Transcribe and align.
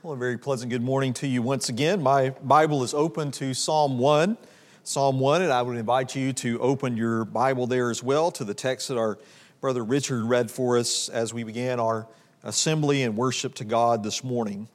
Well, 0.00 0.14
a 0.14 0.16
very 0.16 0.38
pleasant 0.38 0.70
good 0.70 0.80
morning 0.80 1.12
to 1.14 1.26
you 1.26 1.42
once 1.42 1.68
again. 1.68 2.00
My 2.00 2.30
Bible 2.30 2.84
is 2.84 2.94
open 2.94 3.32
to 3.32 3.52
Psalm 3.52 3.98
1. 3.98 4.38
Psalm 4.84 5.18
1, 5.18 5.42
and 5.42 5.52
I 5.52 5.60
would 5.60 5.76
invite 5.76 6.14
you 6.14 6.32
to 6.34 6.60
open 6.60 6.96
your 6.96 7.24
Bible 7.24 7.66
there 7.66 7.90
as 7.90 8.00
well 8.00 8.30
to 8.30 8.44
the 8.44 8.54
text 8.54 8.86
that 8.88 8.96
our 8.96 9.18
brother 9.60 9.82
Richard 9.82 10.22
read 10.22 10.52
for 10.52 10.78
us 10.78 11.08
as 11.08 11.34
we 11.34 11.42
began 11.42 11.80
our 11.80 12.06
assembly 12.44 13.02
and 13.02 13.16
worship 13.16 13.56
to 13.56 13.64
God 13.64 14.04
this 14.04 14.22
morning. 14.22 14.68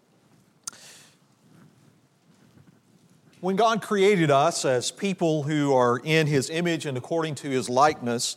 When 3.39 3.55
God 3.55 3.81
created 3.81 4.29
us 4.29 4.65
as 4.65 4.91
people 4.91 5.43
who 5.43 5.73
are 5.73 6.01
in 6.03 6.27
His 6.27 6.49
image 6.49 6.85
and 6.85 6.97
according 6.97 7.35
to 7.35 7.49
His 7.49 7.69
likeness, 7.69 8.35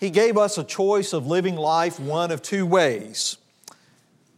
He 0.00 0.10
gave 0.10 0.36
us 0.36 0.58
a 0.58 0.64
choice 0.64 1.12
of 1.12 1.28
living 1.28 1.54
life 1.54 2.00
one 2.00 2.32
of 2.32 2.42
two 2.42 2.66
ways. 2.66 3.36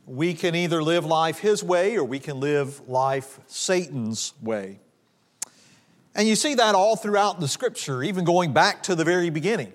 We 0.07 0.34
can 0.34 0.55
either 0.55 0.82
live 0.82 1.05
life 1.05 1.39
His 1.39 1.62
way 1.62 1.96
or 1.96 2.05
we 2.05 2.18
can 2.18 2.41
live 2.41 2.87
life 2.88 3.41
Satan's 3.47 4.34
way. 4.42 4.80
And 6.15 6.29
you 6.29 6.37
see 6.37 6.55
that 6.55 6.74
all 6.74 6.96
throughout 6.96 7.41
the 7.41 7.48
scripture, 7.48 8.02
even 8.02 8.24
going 8.24 8.52
back 8.52 8.82
to 8.84 8.95
the 8.95 9.05
very 9.05 9.30
beginning. 9.30 9.73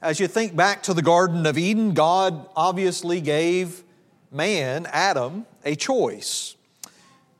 As 0.00 0.20
you 0.20 0.28
think 0.28 0.54
back 0.54 0.82
to 0.84 0.94
the 0.94 1.02
Garden 1.02 1.46
of 1.46 1.58
Eden, 1.58 1.94
God 1.94 2.48
obviously 2.54 3.20
gave 3.20 3.82
man, 4.30 4.86
Adam, 4.92 5.46
a 5.64 5.74
choice. 5.74 6.54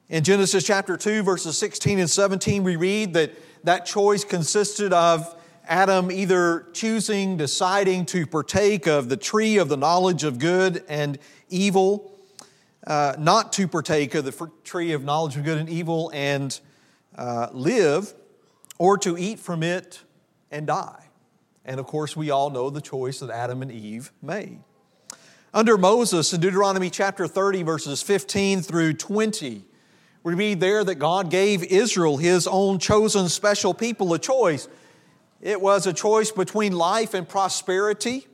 In 0.08 0.24
Genesis 0.24 0.64
chapter 0.64 0.96
2, 0.96 1.22
verses 1.22 1.58
16 1.58 1.98
and 1.98 2.08
17, 2.08 2.64
we 2.64 2.76
read 2.76 3.12
that 3.14 3.32
that 3.66 3.84
choice 3.84 4.24
consisted 4.24 4.92
of 4.92 5.34
Adam 5.68 6.12
either 6.12 6.66
choosing, 6.72 7.36
deciding 7.36 8.06
to 8.06 8.24
partake 8.24 8.86
of 8.86 9.08
the 9.08 9.16
tree 9.16 9.58
of 9.58 9.68
the 9.68 9.76
knowledge 9.76 10.22
of 10.22 10.38
good 10.38 10.84
and 10.88 11.18
evil, 11.48 12.12
uh, 12.86 13.14
not 13.18 13.52
to 13.54 13.68
partake 13.68 14.14
of 14.14 14.24
the 14.24 14.50
tree 14.64 14.92
of 14.92 15.04
knowledge 15.04 15.36
of 15.36 15.44
good 15.44 15.58
and 15.58 15.68
evil 15.68 16.10
and 16.14 16.58
uh, 17.16 17.48
live, 17.52 18.14
or 18.78 18.98
to 18.98 19.16
eat 19.16 19.38
from 19.38 19.62
it 19.62 20.02
and 20.50 20.66
die. 20.66 21.04
And 21.64 21.80
of 21.80 21.86
course, 21.86 22.16
we 22.16 22.30
all 22.30 22.50
know 22.50 22.70
the 22.70 22.80
choice 22.80 23.20
that 23.20 23.30
Adam 23.30 23.62
and 23.62 23.72
Eve 23.72 24.12
made. 24.22 24.60
Under 25.52 25.78
Moses 25.78 26.32
in 26.32 26.40
Deuteronomy 26.40 26.90
chapter 26.90 27.26
30, 27.26 27.62
verses 27.62 28.02
15 28.02 28.62
through 28.62 28.92
20, 28.94 29.64
we 30.22 30.34
read 30.34 30.60
there 30.60 30.82
that 30.84 30.96
God 30.96 31.30
gave 31.30 31.62
Israel, 31.62 32.16
his 32.16 32.46
own 32.46 32.78
chosen 32.78 33.28
special 33.28 33.72
people, 33.72 34.12
a 34.12 34.18
choice. 34.18 34.68
It 35.40 35.60
was 35.60 35.86
a 35.86 35.92
choice 35.92 36.32
between 36.32 36.72
life 36.72 37.14
and 37.14 37.28
prosperity 37.28 38.26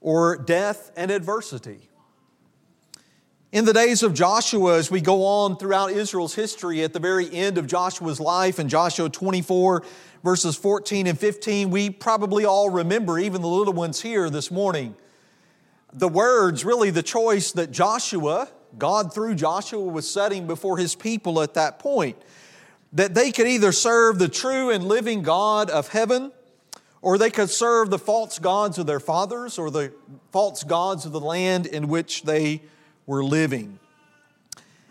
or 0.00 0.38
death 0.38 0.90
and 0.96 1.10
adversity. 1.10 1.89
In 3.52 3.64
the 3.64 3.72
days 3.72 4.04
of 4.04 4.14
Joshua, 4.14 4.78
as 4.78 4.92
we 4.92 5.00
go 5.00 5.24
on 5.24 5.56
throughout 5.56 5.90
Israel's 5.90 6.36
history, 6.36 6.84
at 6.84 6.92
the 6.92 7.00
very 7.00 7.28
end 7.34 7.58
of 7.58 7.66
Joshua's 7.66 8.20
life 8.20 8.60
in 8.60 8.68
Joshua 8.68 9.10
24, 9.10 9.82
verses 10.22 10.54
14 10.54 11.08
and 11.08 11.18
15, 11.18 11.68
we 11.68 11.90
probably 11.90 12.44
all 12.44 12.70
remember, 12.70 13.18
even 13.18 13.42
the 13.42 13.48
little 13.48 13.72
ones 13.72 14.00
here 14.00 14.30
this 14.30 14.52
morning, 14.52 14.94
the 15.92 16.06
words, 16.06 16.64
really 16.64 16.90
the 16.90 17.02
choice 17.02 17.50
that 17.50 17.72
Joshua 17.72 18.48
God, 18.78 19.12
through 19.12 19.34
Joshua, 19.34 19.82
was 19.82 20.08
setting 20.08 20.46
before 20.46 20.78
his 20.78 20.94
people 20.94 21.40
at 21.40 21.54
that 21.54 21.80
point. 21.80 22.16
That 22.92 23.14
they 23.14 23.32
could 23.32 23.48
either 23.48 23.72
serve 23.72 24.20
the 24.20 24.28
true 24.28 24.70
and 24.70 24.84
living 24.84 25.22
God 25.22 25.70
of 25.70 25.88
heaven, 25.88 26.30
or 27.02 27.18
they 27.18 27.30
could 27.30 27.50
serve 27.50 27.90
the 27.90 27.98
false 27.98 28.38
gods 28.38 28.78
of 28.78 28.86
their 28.86 29.00
fathers, 29.00 29.58
or 29.58 29.72
the 29.72 29.92
false 30.30 30.62
gods 30.62 31.04
of 31.04 31.10
the 31.10 31.18
land 31.18 31.66
in 31.66 31.88
which 31.88 32.22
they 32.22 32.62
were 33.10 33.24
living. 33.24 33.78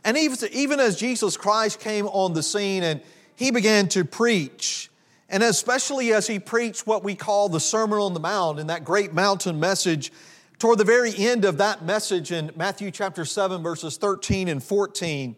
And 0.03 0.17
even, 0.17 0.79
as 0.79 0.97
Jesus 0.97 1.37
Christ 1.37 1.79
came 1.79 2.05
on 2.07 2.33
the 2.33 2.43
scene 2.43 2.83
and 2.83 3.01
he 3.35 3.49
began 3.49 3.87
to 3.89 4.03
preach, 4.03 4.89
and 5.29 5.41
especially 5.41 6.11
as 6.11 6.27
he 6.27 6.39
preached 6.39 6.85
what 6.85 7.03
we 7.03 7.15
call 7.15 7.47
the 7.47 7.59
Sermon 7.59 7.99
on 7.99 8.13
the 8.13 8.19
Mount 8.19 8.59
and 8.59 8.69
that 8.69 8.83
great 8.83 9.13
mountain 9.13 9.59
message 9.59 10.11
Toward 10.59 10.77
the 10.77 10.83
very 10.83 11.13
end 11.15 11.45
of 11.45 11.59
that 11.59 11.85
message 11.85 12.33
in 12.33 12.51
Matthew 12.57 12.91
chapter 12.91 13.23
7, 13.23 13.63
verses 13.63 13.95
13 13.95 14.49
and 14.49 14.61
14, 14.61 15.37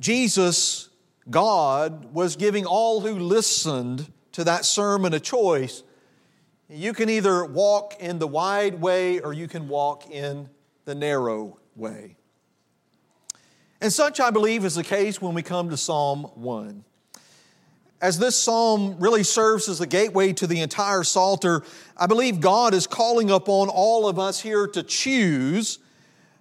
Jesus, 0.00 0.88
God, 1.30 2.12
was 2.12 2.34
giving 2.34 2.66
all 2.66 3.02
who 3.02 3.20
listened 3.20 4.10
to 4.32 4.42
that 4.42 4.64
sermon 4.64 5.14
a 5.14 5.20
choice. 5.20 5.84
You 6.68 6.92
can 6.92 7.08
either 7.08 7.44
walk 7.44 7.94
in 8.00 8.18
the 8.18 8.26
wide 8.26 8.80
way 8.80 9.20
or 9.20 9.32
you 9.32 9.46
can 9.46 9.68
walk 9.68 10.10
in 10.10 10.48
the 10.86 10.96
narrow 10.96 11.60
way. 11.76 12.16
And 13.80 13.92
such, 13.92 14.20
I 14.20 14.30
believe, 14.30 14.64
is 14.64 14.74
the 14.74 14.84
case 14.84 15.20
when 15.20 15.34
we 15.34 15.42
come 15.42 15.70
to 15.70 15.76
Psalm 15.76 16.24
1 16.34 16.84
as 18.00 18.18
this 18.18 18.36
psalm 18.36 18.96
really 18.98 19.22
serves 19.22 19.68
as 19.68 19.80
a 19.80 19.86
gateway 19.86 20.32
to 20.34 20.46
the 20.46 20.60
entire 20.60 21.02
Psalter, 21.02 21.62
I 21.96 22.06
believe 22.06 22.40
God 22.40 22.74
is 22.74 22.86
calling 22.86 23.30
upon 23.30 23.68
all 23.68 24.08
of 24.08 24.18
us 24.18 24.40
here 24.40 24.66
to 24.68 24.82
choose 24.82 25.78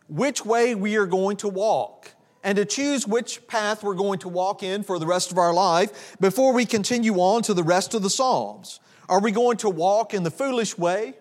which 0.07 0.45
way 0.45 0.75
we 0.75 0.97
are 0.97 1.05
going 1.05 1.37
to 1.37 1.47
walk 1.47 2.11
and 2.43 2.57
to 2.57 2.65
choose 2.65 3.07
which 3.07 3.47
path 3.47 3.83
we're 3.83 3.95
going 3.95 4.19
to 4.19 4.29
walk 4.29 4.63
in 4.63 4.83
for 4.83 4.99
the 4.99 5.07
rest 5.07 5.31
of 5.31 5.37
our 5.37 5.53
life 5.53 6.15
before 6.19 6.53
we 6.53 6.65
continue 6.65 7.15
on 7.15 7.41
to 7.43 7.53
the 7.53 7.63
rest 7.63 7.93
of 7.93 8.03
the 8.03 8.09
Psalms. 8.09 8.79
Are 9.07 9.21
we 9.21 9.31
going 9.31 9.57
to 9.57 9.69
walk 9.69 10.13
in 10.13 10.23
the 10.23 10.31
foolish 10.31 10.77
way 10.77 11.13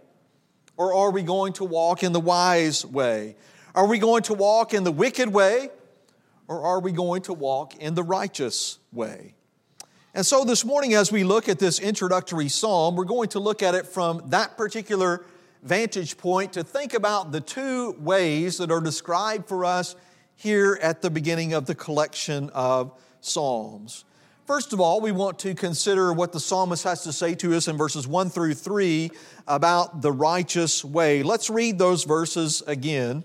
or 0.77 0.93
are 0.93 1.11
we 1.11 1.23
going 1.23 1.53
to 1.55 1.65
walk 1.65 2.03
in 2.03 2.13
the 2.13 2.21
wise 2.21 2.85
way? 2.85 3.37
Are 3.75 3.87
we 3.87 3.99
going 3.99 4.23
to 4.25 4.35
walk 4.35 4.73
in 4.73 4.85
the 4.85 4.93
wicked 4.93 5.29
way 5.29 5.69
or 6.47 6.63
are 6.63 6.79
we 6.79 6.93
going 6.93 7.23
to 7.23 7.33
walk 7.33 7.75
in 7.77 7.95
the 7.95 8.05
righteous 8.05 8.79
way? 8.93 9.35
And 10.15 10.25
so 10.25 10.45
this 10.45 10.65
morning, 10.65 10.95
as 10.95 11.11
we 11.11 11.25
look 11.25 11.49
at 11.49 11.59
this 11.59 11.81
introductory 11.81 12.49
psalm, 12.49 12.95
we're 12.95 13.05
going 13.05 13.31
to 13.31 13.41
look 13.41 13.65
at 13.65 13.75
it 13.75 13.85
from 13.85 14.23
that 14.27 14.57
particular 14.57 15.25
vantage 15.65 16.17
point 16.17 16.53
to 16.53 16.63
think 16.63 16.95
about 16.95 17.33
the 17.33 17.41
two 17.41 17.97
ways 17.99 18.59
that 18.59 18.71
are 18.71 18.81
described 18.81 19.49
for 19.49 19.65
us 19.65 19.97
here 20.37 20.79
at 20.81 21.03
the 21.03 21.11
beginning 21.11 21.53
of 21.53 21.67
the 21.67 21.75
collection 21.75 22.51
of 22.51 22.93
psalms. 23.21 24.05
First 24.47 24.73
of 24.73 24.81
all, 24.81 25.01
we 25.01 25.11
want 25.11 25.41
to 25.41 25.55
consider 25.55 26.13
what 26.13 26.31
the 26.31 26.39
psalmist 26.39 26.85
has 26.85 27.03
to 27.03 27.13
say 27.13 27.35
to 27.37 27.57
us 27.57 27.67
in 27.67 27.77
verses 27.77 28.07
1 28.07 28.31
through 28.31 28.55
3 28.55 29.11
about 29.49 30.01
the 30.01 30.13
righteous 30.13 30.85
way. 30.85 31.25
Let's 31.25 31.51
read 31.51 31.77
those 31.77 32.05
verses 32.05 32.63
again. 32.69 33.25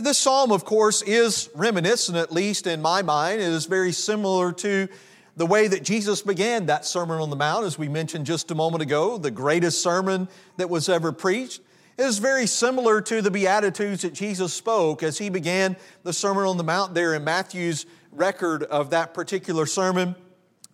This 0.00 0.16
psalm, 0.16 0.52
of 0.52 0.64
course, 0.64 1.02
is 1.02 1.50
reminiscent, 1.54 2.16
at 2.16 2.32
least 2.32 2.66
in 2.66 2.80
my 2.80 3.02
mind. 3.02 3.42
It 3.42 3.48
is 3.48 3.66
very 3.66 3.92
similar 3.92 4.50
to 4.52 4.88
the 5.36 5.44
way 5.44 5.68
that 5.68 5.82
Jesus 5.82 6.22
began 6.22 6.64
that 6.66 6.86
Sermon 6.86 7.20
on 7.20 7.28
the 7.28 7.36
Mount, 7.36 7.66
as 7.66 7.78
we 7.78 7.90
mentioned 7.90 8.24
just 8.24 8.50
a 8.50 8.54
moment 8.54 8.80
ago, 8.80 9.18
the 9.18 9.30
greatest 9.30 9.82
sermon 9.82 10.28
that 10.56 10.70
was 10.70 10.88
ever 10.88 11.12
preached. 11.12 11.60
It 11.98 12.04
is 12.04 12.18
very 12.18 12.46
similar 12.46 13.02
to 13.02 13.20
the 13.20 13.30
Beatitudes 13.30 14.00
that 14.00 14.14
Jesus 14.14 14.54
spoke 14.54 15.02
as 15.02 15.18
he 15.18 15.28
began 15.28 15.76
the 16.04 16.12
Sermon 16.14 16.44
on 16.44 16.56
the 16.56 16.64
Mount 16.64 16.94
there 16.94 17.12
in 17.12 17.22
Matthew's 17.22 17.84
record 18.12 18.62
of 18.62 18.90
that 18.90 19.12
particular 19.12 19.66
sermon. 19.66 20.16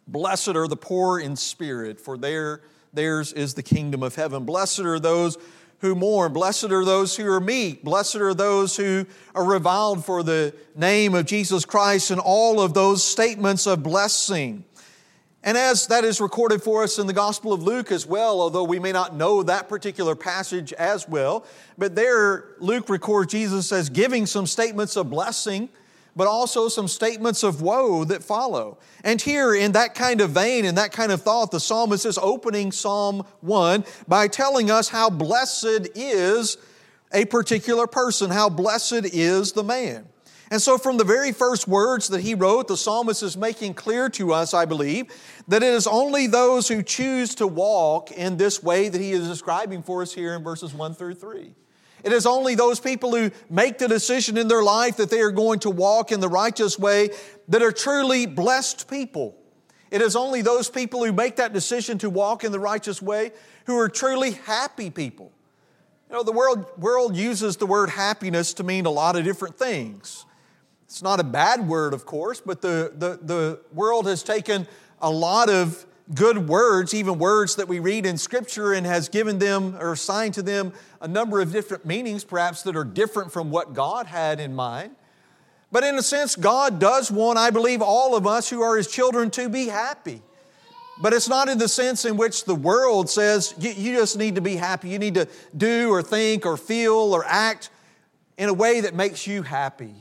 Blessed 0.06 0.50
are 0.50 0.68
the 0.68 0.76
poor 0.76 1.18
in 1.18 1.34
spirit, 1.34 2.00
for 2.00 2.16
their, 2.16 2.62
theirs 2.92 3.32
is 3.32 3.54
the 3.54 3.64
kingdom 3.64 4.04
of 4.04 4.14
heaven. 4.14 4.44
Blessed 4.44 4.80
are 4.80 5.00
those 5.00 5.38
who 5.80 5.94
mourn. 5.94 6.32
Blessed 6.32 6.70
are 6.70 6.84
those 6.84 7.16
who 7.16 7.26
are 7.30 7.40
meek. 7.40 7.84
Blessed 7.84 8.16
are 8.16 8.34
those 8.34 8.76
who 8.76 9.06
are 9.34 9.44
reviled 9.44 10.04
for 10.04 10.22
the 10.22 10.54
name 10.74 11.14
of 11.14 11.26
Jesus 11.26 11.64
Christ, 11.64 12.10
and 12.10 12.20
all 12.20 12.60
of 12.60 12.74
those 12.74 13.04
statements 13.04 13.66
of 13.66 13.82
blessing. 13.82 14.64
And 15.44 15.56
as 15.56 15.86
that 15.86 16.04
is 16.04 16.20
recorded 16.20 16.62
for 16.62 16.82
us 16.82 16.98
in 16.98 17.06
the 17.06 17.12
Gospel 17.12 17.52
of 17.52 17.62
Luke 17.62 17.92
as 17.92 18.04
well, 18.04 18.40
although 18.40 18.64
we 18.64 18.80
may 18.80 18.90
not 18.90 19.14
know 19.14 19.42
that 19.44 19.68
particular 19.68 20.16
passage 20.16 20.72
as 20.72 21.08
well, 21.08 21.46
but 21.78 21.94
there 21.94 22.56
Luke 22.58 22.88
records 22.88 23.32
Jesus 23.32 23.70
as 23.70 23.88
giving 23.88 24.26
some 24.26 24.46
statements 24.46 24.96
of 24.96 25.10
blessing 25.10 25.68
but 26.18 26.26
also 26.26 26.68
some 26.68 26.88
statements 26.88 27.44
of 27.44 27.62
woe 27.62 28.02
that 28.02 28.24
follow. 28.24 28.76
And 29.04 29.22
here, 29.22 29.54
in 29.54 29.70
that 29.72 29.94
kind 29.94 30.20
of 30.20 30.30
vein, 30.30 30.64
in 30.64 30.74
that 30.74 30.90
kind 30.90 31.12
of 31.12 31.22
thought, 31.22 31.52
the 31.52 31.60
psalmist 31.60 32.04
is 32.04 32.18
opening 32.18 32.72
Psalm 32.72 33.24
1 33.40 33.84
by 34.08 34.26
telling 34.26 34.68
us 34.68 34.88
how 34.88 35.10
blessed 35.10 35.90
is 35.94 36.58
a 37.12 37.24
particular 37.26 37.86
person, 37.86 38.30
how 38.30 38.48
blessed 38.48 39.14
is 39.14 39.52
the 39.52 39.62
man. 39.62 40.08
And 40.50 40.60
so, 40.60 40.76
from 40.76 40.96
the 40.96 41.04
very 41.04 41.30
first 41.30 41.68
words 41.68 42.08
that 42.08 42.22
he 42.22 42.34
wrote, 42.34 42.66
the 42.66 42.76
psalmist 42.76 43.22
is 43.22 43.36
making 43.36 43.74
clear 43.74 44.08
to 44.10 44.32
us, 44.32 44.54
I 44.54 44.64
believe, 44.64 45.14
that 45.46 45.62
it 45.62 45.72
is 45.72 45.86
only 45.86 46.26
those 46.26 46.66
who 46.66 46.82
choose 46.82 47.36
to 47.36 47.46
walk 47.46 48.10
in 48.10 48.38
this 48.38 48.60
way 48.60 48.88
that 48.88 49.00
he 49.00 49.12
is 49.12 49.28
describing 49.28 49.84
for 49.84 50.02
us 50.02 50.12
here 50.12 50.34
in 50.34 50.42
verses 50.42 50.74
1 50.74 50.96
through 50.96 51.14
3. 51.14 51.54
It 52.04 52.12
is 52.12 52.26
only 52.26 52.54
those 52.54 52.80
people 52.80 53.14
who 53.14 53.30
make 53.50 53.78
the 53.78 53.88
decision 53.88 54.36
in 54.36 54.48
their 54.48 54.62
life 54.62 54.96
that 54.96 55.10
they 55.10 55.20
are 55.20 55.30
going 55.30 55.60
to 55.60 55.70
walk 55.70 56.12
in 56.12 56.20
the 56.20 56.28
righteous 56.28 56.78
way 56.78 57.10
that 57.48 57.62
are 57.62 57.72
truly 57.72 58.26
blessed 58.26 58.88
people. 58.88 59.36
It 59.90 60.02
is 60.02 60.14
only 60.14 60.42
those 60.42 60.68
people 60.68 61.04
who 61.04 61.12
make 61.12 61.36
that 61.36 61.52
decision 61.52 61.98
to 61.98 62.10
walk 62.10 62.44
in 62.44 62.52
the 62.52 62.60
righteous 62.60 63.00
way 63.00 63.32
who 63.66 63.78
are 63.78 63.88
truly 63.88 64.32
happy 64.32 64.90
people. 64.90 65.32
You 66.08 66.16
know, 66.16 66.22
the 66.22 66.32
world, 66.32 66.66
world 66.78 67.16
uses 67.16 67.56
the 67.56 67.66
word 67.66 67.90
happiness 67.90 68.54
to 68.54 68.64
mean 68.64 68.86
a 68.86 68.90
lot 68.90 69.16
of 69.16 69.24
different 69.24 69.58
things. 69.58 70.24
It's 70.84 71.02
not 71.02 71.20
a 71.20 71.24
bad 71.24 71.68
word, 71.68 71.92
of 71.92 72.06
course, 72.06 72.40
but 72.40 72.62
the, 72.62 72.92
the, 72.96 73.18
the 73.22 73.60
world 73.74 74.06
has 74.06 74.22
taken 74.22 74.66
a 75.02 75.10
lot 75.10 75.50
of 75.50 75.84
good 76.14 76.48
words, 76.48 76.94
even 76.94 77.18
words 77.18 77.56
that 77.56 77.68
we 77.68 77.78
read 77.78 78.06
in 78.06 78.16
Scripture, 78.16 78.72
and 78.72 78.86
has 78.86 79.08
given 79.08 79.38
them 79.38 79.76
or 79.78 79.92
assigned 79.92 80.34
to 80.34 80.42
them 80.42 80.72
a 81.00 81.08
number 81.08 81.40
of 81.40 81.52
different 81.52 81.84
meanings, 81.84 82.24
perhaps 82.24 82.62
that 82.62 82.76
are 82.76 82.84
different 82.84 83.32
from 83.32 83.50
what 83.50 83.74
God 83.74 84.06
had 84.06 84.40
in 84.40 84.54
mind. 84.54 84.96
But 85.70 85.84
in 85.84 85.96
a 85.96 86.02
sense, 86.02 86.34
God 86.34 86.78
does 86.78 87.10
want, 87.10 87.38
I 87.38 87.50
believe, 87.50 87.82
all 87.82 88.16
of 88.16 88.26
us 88.26 88.48
who 88.48 88.62
are 88.62 88.76
His 88.76 88.90
children 88.90 89.30
to 89.32 89.48
be 89.48 89.66
happy. 89.66 90.22
But 91.00 91.12
it's 91.12 91.28
not 91.28 91.48
in 91.48 91.58
the 91.58 91.68
sense 91.68 92.04
in 92.04 92.16
which 92.16 92.44
the 92.44 92.54
world 92.54 93.08
says 93.08 93.54
you, 93.58 93.96
just 93.96 94.18
need 94.18 94.34
to 94.34 94.40
be 94.40 94.56
happy. 94.56 94.88
You 94.88 94.98
need 94.98 95.14
to 95.14 95.28
do 95.56 95.90
or 95.90 96.02
think 96.02 96.44
or 96.44 96.56
feel 96.56 97.14
or 97.14 97.24
act 97.24 97.70
in 98.36 98.48
a 98.48 98.54
way 98.54 98.80
that 98.80 98.94
makes 98.94 99.26
you 99.26 99.42
happy. 99.42 99.94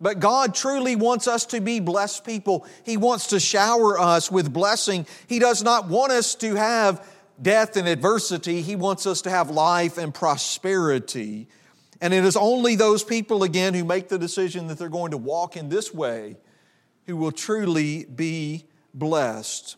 But 0.00 0.20
God 0.20 0.54
truly 0.54 0.94
wants 0.94 1.26
us 1.26 1.46
to 1.46 1.60
be 1.60 1.80
blessed 1.80 2.24
people. 2.24 2.66
He 2.84 2.96
wants 2.96 3.28
to 3.28 3.40
shower 3.40 3.98
us 3.98 4.30
with 4.30 4.52
blessing. 4.52 5.06
He 5.26 5.38
does 5.38 5.62
not 5.62 5.88
want 5.88 6.12
us 6.12 6.34
to 6.36 6.54
have 6.54 7.06
death 7.40 7.76
and 7.76 7.88
adversity. 7.88 8.60
He 8.60 8.76
wants 8.76 9.06
us 9.06 9.22
to 9.22 9.30
have 9.30 9.50
life 9.50 9.96
and 9.96 10.12
prosperity. 10.12 11.48
And 12.00 12.12
it 12.12 12.24
is 12.24 12.36
only 12.36 12.76
those 12.76 13.02
people, 13.02 13.42
again, 13.42 13.72
who 13.72 13.84
make 13.84 14.08
the 14.08 14.18
decision 14.18 14.66
that 14.66 14.78
they're 14.78 14.88
going 14.90 15.12
to 15.12 15.16
walk 15.16 15.56
in 15.56 15.70
this 15.70 15.94
way 15.94 16.36
who 17.06 17.16
will 17.16 17.32
truly 17.32 18.04
be 18.04 18.64
blessed. 18.92 19.76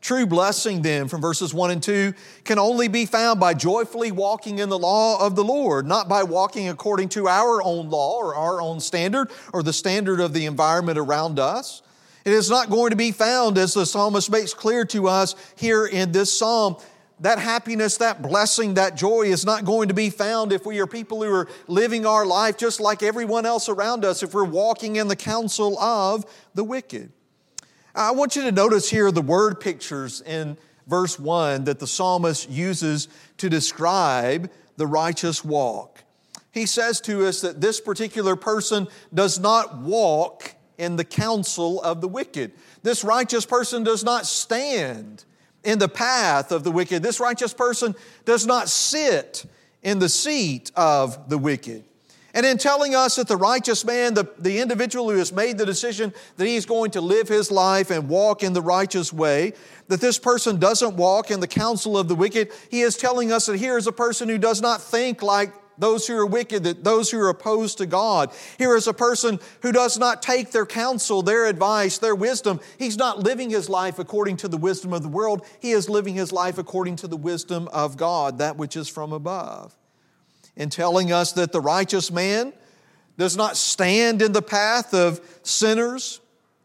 True 0.00 0.26
blessing, 0.26 0.80
then, 0.80 1.08
from 1.08 1.20
verses 1.20 1.52
1 1.52 1.70
and 1.70 1.82
2, 1.82 2.14
can 2.44 2.58
only 2.58 2.88
be 2.88 3.04
found 3.04 3.38
by 3.38 3.52
joyfully 3.52 4.10
walking 4.10 4.58
in 4.58 4.70
the 4.70 4.78
law 4.78 5.24
of 5.24 5.36
the 5.36 5.44
Lord, 5.44 5.86
not 5.86 6.08
by 6.08 6.22
walking 6.22 6.70
according 6.70 7.10
to 7.10 7.28
our 7.28 7.62
own 7.62 7.90
law 7.90 8.16
or 8.16 8.34
our 8.34 8.62
own 8.62 8.80
standard 8.80 9.30
or 9.52 9.62
the 9.62 9.74
standard 9.74 10.20
of 10.20 10.32
the 10.32 10.46
environment 10.46 10.98
around 10.98 11.38
us. 11.38 11.82
It 12.24 12.32
is 12.32 12.48
not 12.48 12.70
going 12.70 12.90
to 12.90 12.96
be 12.96 13.12
found, 13.12 13.58
as 13.58 13.74
the 13.74 13.84
psalmist 13.84 14.30
makes 14.30 14.54
clear 14.54 14.86
to 14.86 15.06
us 15.06 15.34
here 15.56 15.86
in 15.86 16.12
this 16.12 16.36
psalm. 16.36 16.76
That 17.20 17.38
happiness, 17.38 17.98
that 17.98 18.22
blessing, 18.22 18.74
that 18.74 18.96
joy 18.96 19.24
is 19.24 19.44
not 19.44 19.66
going 19.66 19.88
to 19.88 19.94
be 19.94 20.08
found 20.08 20.52
if 20.52 20.64
we 20.64 20.80
are 20.80 20.86
people 20.86 21.22
who 21.22 21.30
are 21.30 21.48
living 21.68 22.06
our 22.06 22.24
life 22.24 22.56
just 22.56 22.80
like 22.80 23.02
everyone 23.02 23.44
else 23.44 23.68
around 23.68 24.06
us, 24.06 24.22
if 24.22 24.32
we're 24.32 24.44
walking 24.44 24.96
in 24.96 25.08
the 25.08 25.16
counsel 25.16 25.78
of 25.78 26.24
the 26.54 26.64
wicked. 26.64 27.12
I 27.94 28.12
want 28.12 28.36
you 28.36 28.42
to 28.42 28.52
notice 28.52 28.88
here 28.88 29.10
the 29.10 29.22
word 29.22 29.60
pictures 29.60 30.20
in 30.20 30.56
verse 30.86 31.18
1 31.18 31.64
that 31.64 31.78
the 31.78 31.86
psalmist 31.86 32.48
uses 32.48 33.08
to 33.38 33.48
describe 33.48 34.50
the 34.76 34.86
righteous 34.86 35.44
walk. 35.44 36.04
He 36.52 36.66
says 36.66 37.00
to 37.02 37.26
us 37.26 37.40
that 37.42 37.60
this 37.60 37.80
particular 37.80 38.36
person 38.36 38.88
does 39.12 39.38
not 39.38 39.78
walk 39.78 40.54
in 40.78 40.96
the 40.96 41.04
counsel 41.04 41.80
of 41.82 42.00
the 42.00 42.08
wicked. 42.08 42.52
This 42.82 43.04
righteous 43.04 43.44
person 43.44 43.84
does 43.84 44.02
not 44.02 44.26
stand 44.26 45.24
in 45.62 45.78
the 45.78 45.88
path 45.88 46.52
of 46.52 46.64
the 46.64 46.70
wicked. 46.70 47.02
This 47.02 47.20
righteous 47.20 47.52
person 47.52 47.94
does 48.24 48.46
not 48.46 48.68
sit 48.68 49.44
in 49.82 49.98
the 49.98 50.08
seat 50.08 50.72
of 50.74 51.28
the 51.28 51.38
wicked. 51.38 51.84
And 52.34 52.46
in 52.46 52.58
telling 52.58 52.94
us 52.94 53.16
that 53.16 53.28
the 53.28 53.36
righteous 53.36 53.84
man, 53.84 54.14
the, 54.14 54.28
the 54.38 54.60
individual 54.60 55.10
who 55.10 55.18
has 55.18 55.32
made 55.32 55.58
the 55.58 55.66
decision 55.66 56.12
that 56.36 56.46
he's 56.46 56.66
going 56.66 56.92
to 56.92 57.00
live 57.00 57.28
his 57.28 57.50
life 57.50 57.90
and 57.90 58.08
walk 58.08 58.42
in 58.42 58.52
the 58.52 58.62
righteous 58.62 59.12
way, 59.12 59.52
that 59.88 60.00
this 60.00 60.18
person 60.18 60.58
doesn't 60.58 60.96
walk 60.96 61.30
in 61.30 61.40
the 61.40 61.48
counsel 61.48 61.98
of 61.98 62.08
the 62.08 62.14
wicked, 62.14 62.50
he 62.70 62.82
is 62.82 62.96
telling 62.96 63.32
us 63.32 63.46
that 63.46 63.56
here 63.56 63.76
is 63.76 63.86
a 63.86 63.92
person 63.92 64.28
who 64.28 64.38
does 64.38 64.62
not 64.62 64.80
think 64.80 65.22
like 65.22 65.52
those 65.80 66.06
who 66.06 66.16
are 66.16 66.26
wicked, 66.26 66.62
that 66.64 66.84
those 66.84 67.10
who 67.10 67.18
are 67.18 67.30
opposed 67.30 67.78
to 67.78 67.86
God. 67.86 68.30
Here 68.58 68.76
is 68.76 68.86
a 68.86 68.92
person 68.92 69.40
who 69.62 69.72
does 69.72 69.98
not 69.98 70.22
take 70.22 70.52
their 70.52 70.66
counsel, 70.66 71.22
their 71.22 71.46
advice, 71.46 71.98
their 71.98 72.14
wisdom. 72.14 72.60
He's 72.78 72.98
not 72.98 73.20
living 73.20 73.50
his 73.50 73.68
life 73.68 73.98
according 73.98 74.36
to 74.38 74.48
the 74.48 74.58
wisdom 74.58 74.92
of 74.92 75.02
the 75.02 75.08
world. 75.08 75.44
He 75.58 75.72
is 75.72 75.88
living 75.88 76.14
his 76.14 76.32
life 76.32 76.58
according 76.58 76.96
to 76.96 77.08
the 77.08 77.16
wisdom 77.16 77.66
of 77.68 77.96
God, 77.96 78.38
that 78.38 78.56
which 78.56 78.76
is 78.76 78.88
from 78.88 79.12
above 79.12 79.74
in 80.56 80.70
telling 80.70 81.12
us 81.12 81.32
that 81.32 81.52
the 81.52 81.60
righteous 81.60 82.10
man 82.10 82.52
does 83.16 83.36
not 83.36 83.56
stand 83.56 84.22
in 84.22 84.32
the 84.32 84.42
path 84.42 84.94
of 84.94 85.20
sinners. 85.42 86.20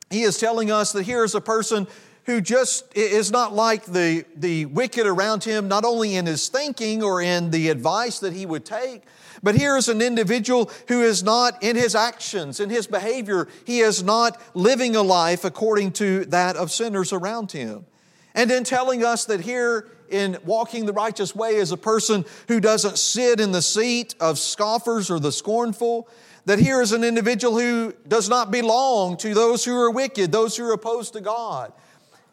He 0.10 0.22
is 0.22 0.38
telling 0.38 0.72
us 0.72 0.92
that 0.94 1.04
here 1.04 1.24
is 1.24 1.36
a 1.36 1.42
person 1.42 1.88
who 2.26 2.42
just 2.42 2.86
is 2.96 3.32
not 3.32 3.54
like 3.54 3.86
the, 3.86 4.26
the 4.36 4.66
wicked 4.66 5.06
around 5.06 5.44
him, 5.44 5.68
not 5.68 5.86
only 5.86 6.16
in 6.16 6.26
his 6.26 6.48
thinking 6.48 7.04
or 7.04 7.22
in 7.22 7.52
the 7.52 7.70
advice 7.70 8.20
that 8.20 8.34
he 8.34 8.46
would 8.46 8.66
take, 8.66 9.04
but 9.44 9.56
here 9.56 9.78
is 9.78 9.90
an 9.90 10.02
individual 10.02 10.72
who 10.88 11.04
is 11.04 11.24
not 11.24 11.62
in 11.62 11.76
his 11.76 11.94
actions, 11.94 12.60
in 12.60 12.70
his 12.70 12.88
behavior, 12.88 13.48
he 13.66 13.80
is 13.82 14.02
not 14.02 14.42
living 14.56 14.96
a 14.96 15.04
life 15.04 15.46
according 15.46 15.92
to 15.94 16.26
that 16.26 16.56
of 16.56 16.72
sinners 16.72 17.14
around 17.14 17.52
him. 17.52 17.86
And 18.34 18.50
in 18.50 18.64
telling 18.64 19.04
us 19.04 19.26
that 19.26 19.42
here 19.42 19.88
in 20.10 20.38
walking 20.46 20.86
the 20.86 20.94
righteous 20.94 21.36
way 21.36 21.56
is 21.56 21.72
a 21.72 21.78
person 21.78 22.26
who 22.48 22.60
doesn't 22.60 22.98
sit 22.98 23.40
in 23.40 23.52
the 23.52 23.62
seat 23.62 24.16
of 24.20 24.38
scoffers 24.38 25.10
or 25.10 25.20
the 25.20 25.32
scornful. 25.32 26.08
That 26.46 26.60
here 26.60 26.82
is 26.82 26.92
an 26.92 27.04
individual 27.04 27.58
who 27.58 27.94
does 28.08 28.30
not 28.30 28.52
belong 28.52 29.18
to 29.18 29.34
those 29.34 29.66
who 29.66 29.76
are 29.76 29.90
wicked, 29.90 30.32
those 30.32 30.56
who 30.56 30.66
are 30.66 30.74
opposed 30.74 31.14
to 31.14 31.22
God. 31.22 31.74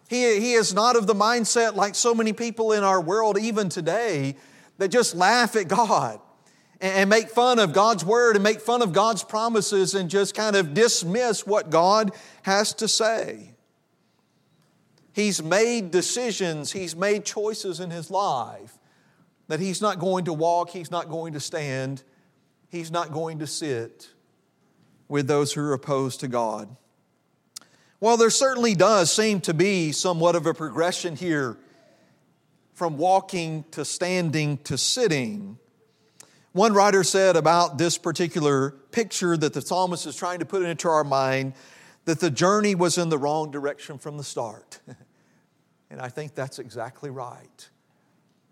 He, 0.09 0.39
he 0.39 0.53
is 0.53 0.75
not 0.75 0.97
of 0.97 1.07
the 1.07 1.15
mindset 1.15 1.75
like 1.75 1.95
so 1.95 2.15
many 2.15 2.35
people 2.35 2.73
in 2.73 2.85
our 2.85 3.01
world, 3.01 3.39
even 3.39 3.71
today, 3.71 4.37
that 4.77 4.89
just 4.89 5.15
laugh 5.15 5.57
at 5.57 5.69
God 5.69 6.21
and, 6.83 6.93
and 6.93 7.11
make 7.11 7.31
fun 7.31 7.59
of 7.59 7.73
God's 7.73 8.05
word 8.05 8.37
and 8.37 8.43
make 8.43 8.61
fun 8.61 8.83
of 8.83 8.93
God's 8.93 9.25
promises 9.25 9.95
and 9.95 10.11
just 10.11 10.35
kind 10.35 10.57
of 10.57 10.75
dismiss 10.75 11.47
what 11.47 11.71
God 11.71 12.11
has 12.43 12.75
to 12.75 12.89
say. 12.89 13.52
He's 15.13 15.43
made 15.43 15.91
decisions, 15.91 16.73
he's 16.73 16.97
made 16.97 17.25
choices 17.25 17.81
in 17.81 17.91
his 17.91 18.11
life 18.11 18.79
that 19.49 19.61
he's 19.61 19.83
not 19.83 19.99
going 19.99 20.25
to 20.25 20.33
walk, 20.33 20.71
he's 20.71 20.91
not 20.91 21.11
going 21.11 21.35
to 21.35 21.41
stand, 21.41 22.03
he's 22.71 22.91
not 22.91 23.13
going 23.13 23.41
to 23.41 23.47
sit 23.47 24.09
with 25.09 25.27
those 25.27 25.53
who 25.53 25.61
are 25.61 25.75
opposed 25.75 26.21
to 26.21 26.29
God. 26.29 26.75
Well, 28.01 28.17
there 28.17 28.31
certainly 28.31 28.75
does 28.75 29.13
seem 29.13 29.41
to 29.43 29.55
be 29.55 29.93
somewhat 29.93 30.35
of 30.35 30.47
a 30.47 30.55
progression 30.55 31.15
here 31.15 31.59
from 32.73 32.97
walking 32.97 33.65
to 33.73 33.85
standing 33.85 34.57
to 34.65 34.79
sitting. 34.79 35.59
One 36.53 36.73
writer 36.73 37.05
said 37.05 37.37
about 37.37 37.79
this 37.79 37.99
particular 37.99 38.71
picture 38.91 39.37
that 39.37 39.53
the 39.53 39.61
psalmist 39.61 40.07
is 40.07 40.17
trying 40.17 40.39
to 40.39 40.47
put 40.47 40.63
into 40.63 40.89
our 40.89 41.05
mind 41.05 41.53
that 42.05 42.21
the 42.21 42.31
journey 42.31 42.75
was 42.75 42.99
in 42.99 43.09
the 43.09 43.19
wrong 43.19 43.51
direction 43.51 43.99
from 43.99 44.17
the 44.17 44.25
start. 44.25 44.81
and 45.91 46.01
I 46.01 46.09
think 46.09 46.35
that's 46.35 46.59
exactly 46.59 47.11
right. 47.11 47.69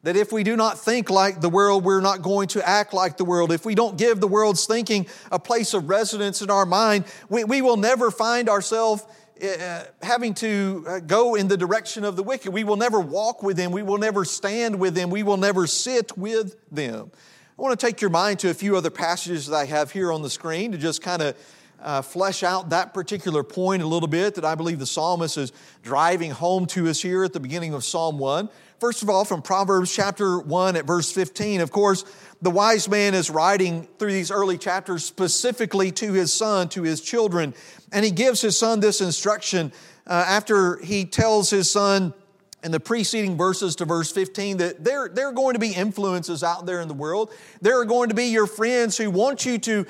That 0.02 0.16
if 0.16 0.33
we 0.33 0.45
do 0.45 0.57
not 0.57 0.78
think 0.78 1.11
like 1.11 1.40
the 1.40 1.50
world, 1.50 1.85
we're 1.85 2.00
not 2.00 2.23
going 2.23 2.49
to 2.49 2.66
act 2.66 2.95
like 2.95 3.19
the 3.19 3.25
world. 3.25 3.52
If 3.52 3.66
we 3.66 3.75
don't 3.75 3.99
give 3.99 4.21
the 4.21 4.28
world's 4.28 4.64
thinking 4.64 5.07
a 5.30 5.38
place 5.38 5.75
of 5.75 5.88
residence 5.88 6.40
in 6.40 6.50
our 6.50 6.64
mind, 6.64 7.04
we, 7.28 7.45
we 7.45 7.61
will 7.61 7.76
never 7.76 8.11
find 8.11 8.49
ourselves 8.49 9.04
uh, 9.42 9.85
having 10.02 10.35
to 10.35 10.85
uh, 10.87 11.00
go 11.00 11.35
in 11.35 11.49
the 11.49 11.57
direction 11.57 12.04
of 12.04 12.16
the 12.16 12.23
wicked. 12.23 12.52
We 12.52 12.64
will 12.64 12.76
never 12.76 13.00
walk 13.00 13.42
with 13.42 13.57
them. 13.57 13.73
We 13.73 13.83
will 13.83 13.99
never 13.99 14.25
stand 14.25 14.78
with 14.78 14.95
them. 14.95 15.11
We 15.11 15.23
will 15.23 15.37
never 15.37 15.66
sit 15.66 16.16
with 16.16 16.57
them. 16.71 17.11
I 17.59 17.62
want 17.62 17.78
to 17.78 17.87
take 17.87 18.00
your 18.00 18.11
mind 18.11 18.38
to 18.40 18.50
a 18.50 18.54
few 18.54 18.76
other 18.76 18.90
passages 18.90 19.47
that 19.47 19.57
I 19.57 19.66
have 19.66 19.90
here 19.90 20.12
on 20.12 20.23
the 20.23 20.30
screen 20.30 20.73
to 20.73 20.78
just 20.78 21.02
kind 21.02 21.21
of 21.21 21.37
uh, 21.82 22.02
flesh 22.02 22.42
out 22.42 22.70
that 22.70 22.94
particular 22.94 23.42
point 23.42 23.82
a 23.82 23.87
little 23.87 24.08
bit 24.08 24.34
that 24.34 24.44
I 24.44 24.54
believe 24.54 24.78
the 24.78 24.87
psalmist 24.87 25.37
is 25.37 25.52
driving 25.82 26.30
home 26.30 26.66
to 26.66 26.88
us 26.88 27.00
here 27.00 27.25
at 27.25 27.32
the 27.32 27.40
beginning 27.40 27.75
of 27.75 27.84
Psalm 27.84 28.18
1. 28.18 28.49
First 28.78 29.02
of 29.02 29.10
all, 29.10 29.25
from 29.25 29.42
Proverbs 29.42 29.94
chapter 29.94 30.38
1 30.38 30.76
at 30.76 30.87
verse 30.87 31.12
15, 31.12 31.60
of 31.60 31.70
course, 31.70 32.04
the 32.40 32.50
wise 32.50 32.88
man 32.88 33.14
is 33.14 33.28
writing 33.28 33.87
through 33.99 34.12
these 34.12 34.30
early 34.30 34.56
chapters 34.56 35.04
specifically 35.04 35.92
to 35.92 36.12
his 36.12 36.32
son, 36.32 36.68
to 36.70 36.82
his 36.82 37.00
children, 37.00 37.54
and 37.92 38.04
he 38.04 38.10
gives 38.10 38.40
his 38.40 38.58
son 38.58 38.80
this 38.80 39.00
instruction 39.00 39.72
uh, 40.06 40.25
after 40.26 40.78
he 40.78 41.04
tells 41.04 41.50
his 41.50 41.70
son, 41.70 42.14
in 42.62 42.72
the 42.72 42.80
preceding 42.80 43.37
verses 43.37 43.76
to 43.76 43.84
verse 43.84 44.12
15 44.12 44.58
that 44.58 44.84
there, 44.84 45.08
there 45.08 45.28
are 45.28 45.32
going 45.32 45.54
to 45.54 45.58
be 45.58 45.72
influences 45.72 46.42
out 46.42 46.66
there 46.66 46.80
in 46.80 46.88
the 46.88 46.94
world. 46.94 47.32
There 47.60 47.80
are 47.80 47.84
going 47.84 48.10
to 48.10 48.14
be 48.14 48.26
your 48.26 48.46
friends 48.46 48.96
who 48.99 49.10
want 49.10 49.46
you 49.46 49.58
to 49.58 49.87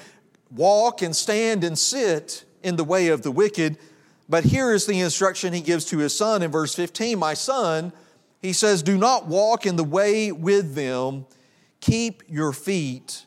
walk 0.50 1.02
and 1.02 1.14
stand 1.14 1.64
and 1.64 1.78
sit 1.78 2.44
in 2.62 2.76
the 2.76 2.84
way 2.84 3.08
of 3.08 3.22
the 3.22 3.30
wicked. 3.30 3.78
But 4.28 4.44
here 4.44 4.72
is 4.72 4.86
the 4.86 5.00
instruction 5.00 5.52
he 5.52 5.60
gives 5.60 5.84
to 5.86 5.98
his 5.98 6.16
son 6.16 6.42
in 6.42 6.50
verse 6.50 6.74
15 6.74 7.18
My 7.18 7.34
son, 7.34 7.92
he 8.40 8.52
says, 8.52 8.82
do 8.82 8.96
not 8.96 9.26
walk 9.26 9.66
in 9.66 9.76
the 9.76 9.84
way 9.84 10.32
with 10.32 10.74
them, 10.74 11.26
keep 11.80 12.22
your 12.28 12.52
feet 12.52 13.26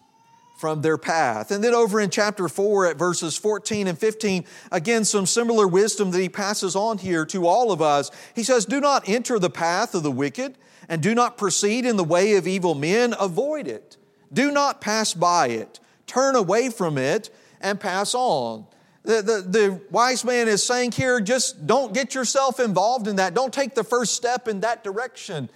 from 0.63 0.81
their 0.81 0.97
path. 0.97 1.51
And 1.51 1.61
then 1.61 1.73
over 1.73 1.99
in 1.99 2.09
chapter 2.09 2.47
4 2.47 2.87
at 2.87 2.95
verses 2.95 3.35
14 3.37 3.87
and 3.87 3.99
15, 3.99 4.45
again, 4.71 5.03
some 5.03 5.25
similar 5.25 5.67
wisdom 5.67 6.11
that 6.11 6.21
he 6.21 6.29
passes 6.29 6.73
on 6.73 6.99
here 6.99 7.25
to 7.25 7.45
all 7.45 7.73
of 7.73 7.81
us. 7.81 8.09
He 8.33 8.43
says, 8.43 8.65
Do 8.65 8.79
not 8.79 9.09
enter 9.09 9.39
the 9.39 9.49
path 9.49 9.93
of 9.93 10.03
the 10.03 10.11
wicked, 10.11 10.57
and 10.87 11.03
do 11.03 11.13
not 11.13 11.37
proceed 11.37 11.85
in 11.85 11.97
the 11.97 12.03
way 12.05 12.35
of 12.35 12.47
evil 12.47 12.75
men. 12.75 13.13
Avoid 13.19 13.67
it. 13.67 13.97
Do 14.31 14.53
not 14.53 14.79
pass 14.79 15.13
by 15.13 15.49
it. 15.49 15.81
Turn 16.13 16.35
away 16.35 16.69
from 16.69 16.99
it 16.99 17.31
and 17.59 17.79
pass 17.79 18.13
on. 18.13 18.67
The, 19.01 19.23
the, 19.23 19.41
the, 19.41 19.81
wise 19.89 20.23
man 20.23 20.47
is 20.47 20.63
saying 20.63 20.91
here 20.91 21.19
just 21.19 21.65
don't 21.65 21.91
get 21.91 22.13
yourself 22.13 22.59
involved 22.59 23.07
in 23.07 23.15
that. 23.15 23.33
Don't 23.33 23.51
take 23.51 23.73
the 23.73 23.83
first 23.83 24.13
step 24.13 24.47
in 24.47 24.59
that 24.59 24.83
direction. 24.83 25.49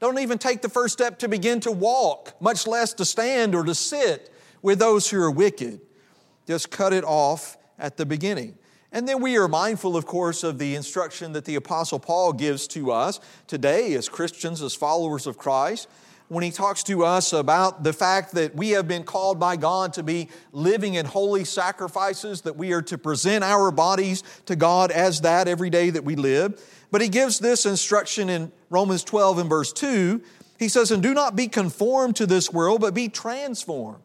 Don't 0.00 0.18
even 0.18 0.36
take 0.36 0.60
the 0.60 0.68
first 0.68 0.92
step 0.92 1.18
to 1.20 1.28
begin 1.28 1.60
to 1.60 1.72
walk, 1.72 2.34
much 2.40 2.66
less 2.66 2.92
to 2.94 3.06
stand 3.06 3.54
or 3.54 3.64
to 3.64 3.74
sit 3.74 4.30
with 4.60 4.78
those 4.78 5.08
who 5.08 5.18
are 5.18 5.30
wicked. 5.30 5.80
Just 6.46 6.70
cut 6.70 6.92
it 6.92 7.04
off 7.04 7.56
at 7.78 7.96
the 7.96 8.04
beginning. 8.04 8.58
And 8.92 9.08
then 9.08 9.22
we 9.22 9.38
are 9.38 9.48
mindful, 9.48 9.96
of 9.96 10.04
course, 10.04 10.44
of 10.44 10.58
the 10.58 10.74
instruction 10.74 11.32
that 11.32 11.46
the 11.46 11.54
Apostle 11.54 11.98
Paul 11.98 12.34
gives 12.34 12.66
to 12.68 12.92
us 12.92 13.18
today 13.46 13.94
as 13.94 14.10
Christians, 14.10 14.60
as 14.60 14.74
followers 14.74 15.26
of 15.26 15.38
Christ 15.38 15.88
when 16.32 16.42
he 16.42 16.50
talks 16.50 16.82
to 16.84 17.04
us 17.04 17.34
about 17.34 17.84
the 17.84 17.92
fact 17.92 18.32
that 18.32 18.54
we 18.56 18.70
have 18.70 18.88
been 18.88 19.04
called 19.04 19.38
by 19.38 19.54
God 19.54 19.92
to 19.92 20.02
be 20.02 20.30
living 20.50 20.94
in 20.94 21.04
holy 21.04 21.44
sacrifices, 21.44 22.40
that 22.40 22.56
we 22.56 22.72
are 22.72 22.80
to 22.80 22.96
present 22.96 23.44
our 23.44 23.70
bodies 23.70 24.22
to 24.46 24.56
God 24.56 24.90
as 24.90 25.20
that 25.20 25.46
every 25.46 25.68
day 25.68 25.90
that 25.90 26.04
we 26.04 26.16
live. 26.16 26.58
But 26.90 27.02
he 27.02 27.08
gives 27.08 27.38
this 27.38 27.66
instruction 27.66 28.30
in 28.30 28.50
Romans 28.70 29.04
12 29.04 29.40
and 29.40 29.50
verse 29.50 29.74
2. 29.74 30.22
He 30.58 30.68
says, 30.68 30.90
And 30.90 31.02
do 31.02 31.12
not 31.12 31.36
be 31.36 31.48
conformed 31.48 32.16
to 32.16 32.26
this 32.26 32.50
world, 32.50 32.80
but 32.80 32.94
be 32.94 33.10
transformed. 33.10 34.02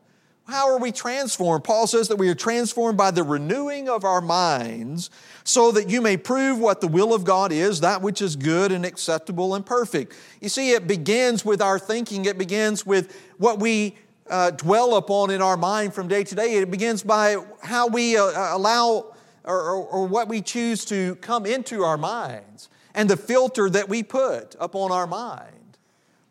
How 0.47 0.69
are 0.69 0.79
we 0.79 0.93
transformed? 0.93 1.65
Paul 1.65 1.87
says 1.87 2.07
that 2.07 2.15
we 2.15 2.29
are 2.29 2.35
transformed 2.35 2.97
by 2.97 3.11
the 3.11 3.23
renewing 3.23 3.89
of 3.89 4.05
our 4.05 4.21
minds 4.21 5.09
so 5.43 5.73
that 5.73 5.89
you 5.89 6.01
may 6.01 6.15
prove 6.15 6.57
what 6.57 6.79
the 6.79 6.87
will 6.87 7.13
of 7.13 7.25
God 7.25 7.51
is, 7.51 7.81
that 7.81 8.01
which 8.01 8.21
is 8.21 8.37
good 8.37 8.71
and 8.71 8.85
acceptable 8.85 9.55
and 9.55 9.65
perfect. 9.65 10.15
You 10.39 10.47
see, 10.47 10.71
it 10.71 10.87
begins 10.87 11.43
with 11.43 11.61
our 11.61 11.77
thinking, 11.77 12.23
it 12.23 12.37
begins 12.37 12.85
with 12.85 13.13
what 13.37 13.59
we 13.59 13.97
uh, 14.29 14.51
dwell 14.51 14.95
upon 14.95 15.31
in 15.31 15.41
our 15.41 15.57
mind 15.57 15.93
from 15.93 16.07
day 16.07 16.23
to 16.23 16.35
day. 16.35 16.55
It 16.55 16.71
begins 16.71 17.03
by 17.03 17.37
how 17.61 17.87
we 17.87 18.17
uh, 18.17 18.55
allow 18.55 19.13
or, 19.43 19.61
or, 19.61 19.85
or 19.85 20.07
what 20.07 20.29
we 20.29 20.41
choose 20.41 20.85
to 20.85 21.15
come 21.15 21.45
into 21.45 21.83
our 21.83 21.97
minds 21.97 22.69
and 22.93 23.09
the 23.09 23.17
filter 23.17 23.69
that 23.69 23.89
we 23.89 24.01
put 24.01 24.55
upon 24.59 24.93
our 24.93 25.07
mind 25.07 25.56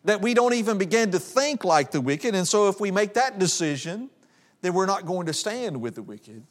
that 0.07 0.23
we 0.23 0.35
don't 0.35 0.55
even 0.55 0.79
begin 0.79 1.11
to 1.11 1.19
think 1.19 1.65
like 1.65 1.91
the 1.91 2.01
wicked. 2.01 2.35
And 2.35 2.47
so, 2.47 2.69
if 2.69 2.81
we 2.81 2.91
make 2.91 3.15
that 3.15 3.39
decision, 3.39 4.09
then 4.63 4.73
we're 4.73 4.87
not 4.87 5.05
going 5.05 5.27
to 5.27 5.33
stand 5.33 5.81
with 5.81 5.97
the 5.97 6.03
wicked, 6.03 6.45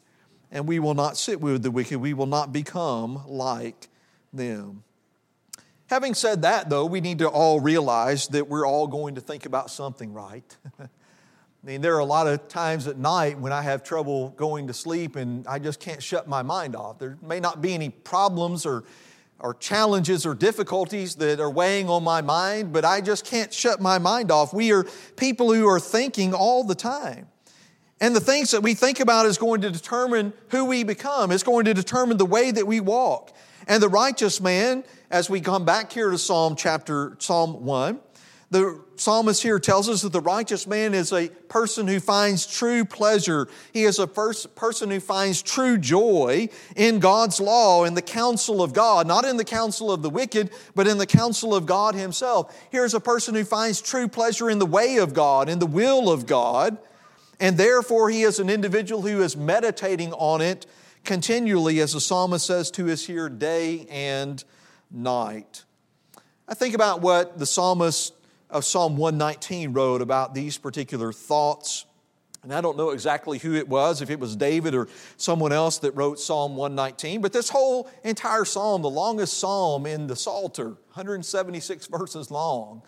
and 0.50 0.66
we 0.66 0.78
will 0.78 0.94
not 0.94 1.16
sit 1.16 1.40
with 1.40 1.62
the 1.62 1.70
wicked. 1.70 1.98
We 1.98 2.14
will 2.14 2.26
not 2.26 2.52
become 2.52 3.26
like 3.26 3.88
them. 4.32 4.84
Having 5.88 6.14
said 6.14 6.42
that, 6.42 6.68
though, 6.68 6.84
we 6.84 7.00
need 7.00 7.18
to 7.20 7.28
all 7.28 7.60
realize 7.60 8.28
that 8.28 8.48
we're 8.48 8.66
all 8.66 8.86
going 8.86 9.14
to 9.14 9.20
think 9.20 9.46
about 9.46 9.70
something, 9.70 10.12
right? 10.12 10.56
I 10.80 10.86
mean, 11.62 11.80
there 11.80 11.94
are 11.94 12.00
a 12.00 12.04
lot 12.04 12.26
of 12.26 12.48
times 12.48 12.86
at 12.86 12.96
night 12.96 13.38
when 13.38 13.52
I 13.52 13.62
have 13.62 13.82
trouble 13.82 14.30
going 14.30 14.66
to 14.66 14.72
sleep 14.72 15.16
and 15.16 15.46
I 15.46 15.58
just 15.58 15.80
can't 15.80 16.02
shut 16.02 16.28
my 16.28 16.42
mind 16.42 16.76
off. 16.76 16.98
There 16.98 17.18
may 17.22 17.40
not 17.40 17.60
be 17.60 17.74
any 17.74 17.90
problems 17.90 18.66
or 18.66 18.84
or 19.38 19.54
challenges 19.54 20.24
or 20.24 20.34
difficulties 20.34 21.16
that 21.16 21.40
are 21.40 21.50
weighing 21.50 21.88
on 21.88 22.02
my 22.02 22.22
mind, 22.22 22.72
but 22.72 22.84
I 22.84 23.00
just 23.00 23.26
can't 23.26 23.52
shut 23.52 23.80
my 23.80 23.98
mind 23.98 24.30
off. 24.30 24.54
We 24.54 24.72
are 24.72 24.84
people 25.16 25.52
who 25.52 25.68
are 25.68 25.80
thinking 25.80 26.32
all 26.32 26.64
the 26.64 26.74
time. 26.74 27.28
And 28.00 28.14
the 28.14 28.20
things 28.20 28.50
that 28.50 28.62
we 28.62 28.74
think 28.74 29.00
about 29.00 29.26
is 29.26 29.38
going 29.38 29.62
to 29.62 29.70
determine 29.70 30.32
who 30.50 30.66
we 30.66 30.84
become. 30.84 31.30
It's 31.30 31.42
going 31.42 31.64
to 31.64 31.74
determine 31.74 32.18
the 32.18 32.26
way 32.26 32.50
that 32.50 32.66
we 32.66 32.80
walk. 32.80 33.34
And 33.66 33.82
the 33.82 33.88
righteous 33.88 34.40
man, 34.40 34.84
as 35.10 35.30
we 35.30 35.40
come 35.40 35.64
back 35.64 35.92
here 35.92 36.10
to 36.10 36.18
Psalm 36.18 36.56
chapter, 36.56 37.16
Psalm 37.18 37.64
1, 37.64 38.00
the 38.50 38.80
psalmist 38.94 39.42
here 39.42 39.58
tells 39.58 39.88
us 39.88 40.02
that 40.02 40.12
the 40.12 40.20
righteous 40.20 40.68
man 40.68 40.94
is 40.94 41.12
a 41.12 41.28
person 41.48 41.88
who 41.88 41.98
finds 41.98 42.46
true 42.46 42.84
pleasure. 42.84 43.48
He 43.72 43.82
is 43.82 43.98
a 43.98 44.06
pers- 44.06 44.46
person 44.46 44.88
who 44.88 45.00
finds 45.00 45.42
true 45.42 45.76
joy 45.78 46.48
in 46.76 47.00
God's 47.00 47.40
law, 47.40 47.84
in 47.84 47.94
the 47.94 48.02
counsel 48.02 48.62
of 48.62 48.72
God, 48.72 49.08
not 49.08 49.24
in 49.24 49.36
the 49.36 49.44
counsel 49.44 49.90
of 49.90 50.02
the 50.02 50.10
wicked, 50.10 50.50
but 50.76 50.86
in 50.86 50.98
the 50.98 51.06
counsel 51.06 51.56
of 51.56 51.66
God 51.66 51.96
Himself. 51.96 52.56
Here's 52.70 52.94
a 52.94 53.00
person 53.00 53.34
who 53.34 53.44
finds 53.44 53.80
true 53.82 54.06
pleasure 54.06 54.48
in 54.48 54.60
the 54.60 54.66
way 54.66 54.98
of 54.98 55.12
God, 55.12 55.48
in 55.48 55.58
the 55.58 55.66
will 55.66 56.08
of 56.08 56.26
God, 56.26 56.78
and 57.40 57.58
therefore 57.58 58.10
he 58.10 58.22
is 58.22 58.38
an 58.38 58.48
individual 58.48 59.02
who 59.02 59.22
is 59.22 59.36
meditating 59.36 60.12
on 60.12 60.40
it 60.40 60.66
continually, 61.04 61.80
as 61.80 61.92
the 61.92 62.00
psalmist 62.00 62.46
says 62.46 62.70
to 62.72 62.90
us 62.90 63.04
here, 63.04 63.28
day 63.28 63.86
and 63.90 64.42
night. 64.90 65.64
I 66.48 66.54
think 66.54 66.74
about 66.74 67.00
what 67.00 67.38
the 67.38 67.46
psalmist 67.46 68.12
of 68.50 68.64
Psalm 68.64 68.96
119 68.96 69.72
wrote 69.72 70.02
about 70.02 70.34
these 70.34 70.58
particular 70.58 71.12
thoughts. 71.12 71.84
And 72.42 72.54
I 72.54 72.60
don't 72.60 72.76
know 72.76 72.90
exactly 72.90 73.38
who 73.38 73.54
it 73.54 73.68
was, 73.68 74.02
if 74.02 74.10
it 74.10 74.20
was 74.20 74.36
David 74.36 74.74
or 74.74 74.88
someone 75.16 75.52
else 75.52 75.78
that 75.78 75.92
wrote 75.92 76.20
Psalm 76.20 76.54
119, 76.54 77.20
but 77.20 77.32
this 77.32 77.48
whole 77.48 77.90
entire 78.04 78.44
psalm, 78.44 78.82
the 78.82 78.90
longest 78.90 79.38
psalm 79.38 79.84
in 79.84 80.06
the 80.06 80.14
Psalter, 80.14 80.68
176 80.94 81.86
verses 81.86 82.30
long, 82.30 82.82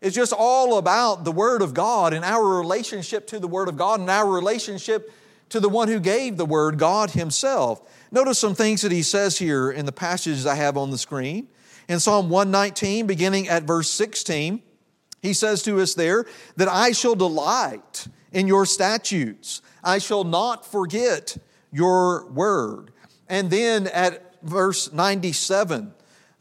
is 0.00 0.14
just 0.14 0.32
all 0.36 0.78
about 0.78 1.22
the 1.24 1.30
Word 1.30 1.62
of 1.62 1.74
God 1.74 2.12
and 2.12 2.24
our 2.24 2.58
relationship 2.58 3.28
to 3.28 3.38
the 3.38 3.46
Word 3.46 3.68
of 3.68 3.76
God 3.76 4.00
and 4.00 4.10
our 4.10 4.28
relationship 4.28 5.12
to 5.50 5.60
the 5.60 5.68
one 5.68 5.86
who 5.86 6.00
gave 6.00 6.36
the 6.36 6.44
Word, 6.44 6.76
God 6.76 7.12
Himself. 7.12 7.88
Notice 8.10 8.40
some 8.40 8.56
things 8.56 8.82
that 8.82 8.90
He 8.90 9.02
says 9.02 9.38
here 9.38 9.70
in 9.70 9.86
the 9.86 9.92
passages 9.92 10.44
I 10.44 10.56
have 10.56 10.76
on 10.76 10.90
the 10.90 10.98
screen. 10.98 11.46
In 11.88 12.00
Psalm 12.00 12.30
119, 12.30 13.06
beginning 13.06 13.48
at 13.48 13.62
verse 13.62 13.88
16, 13.90 14.60
he 15.22 15.32
says 15.32 15.62
to 15.62 15.80
us 15.80 15.94
there 15.94 16.26
that 16.56 16.68
I 16.68 16.92
shall 16.92 17.14
delight 17.14 18.08
in 18.32 18.48
your 18.48 18.66
statutes. 18.66 19.62
I 19.82 19.98
shall 19.98 20.24
not 20.24 20.66
forget 20.66 21.36
your 21.70 22.26
word. 22.26 22.92
And 23.28 23.50
then 23.50 23.86
at 23.86 24.42
verse 24.42 24.92
97, 24.92 25.94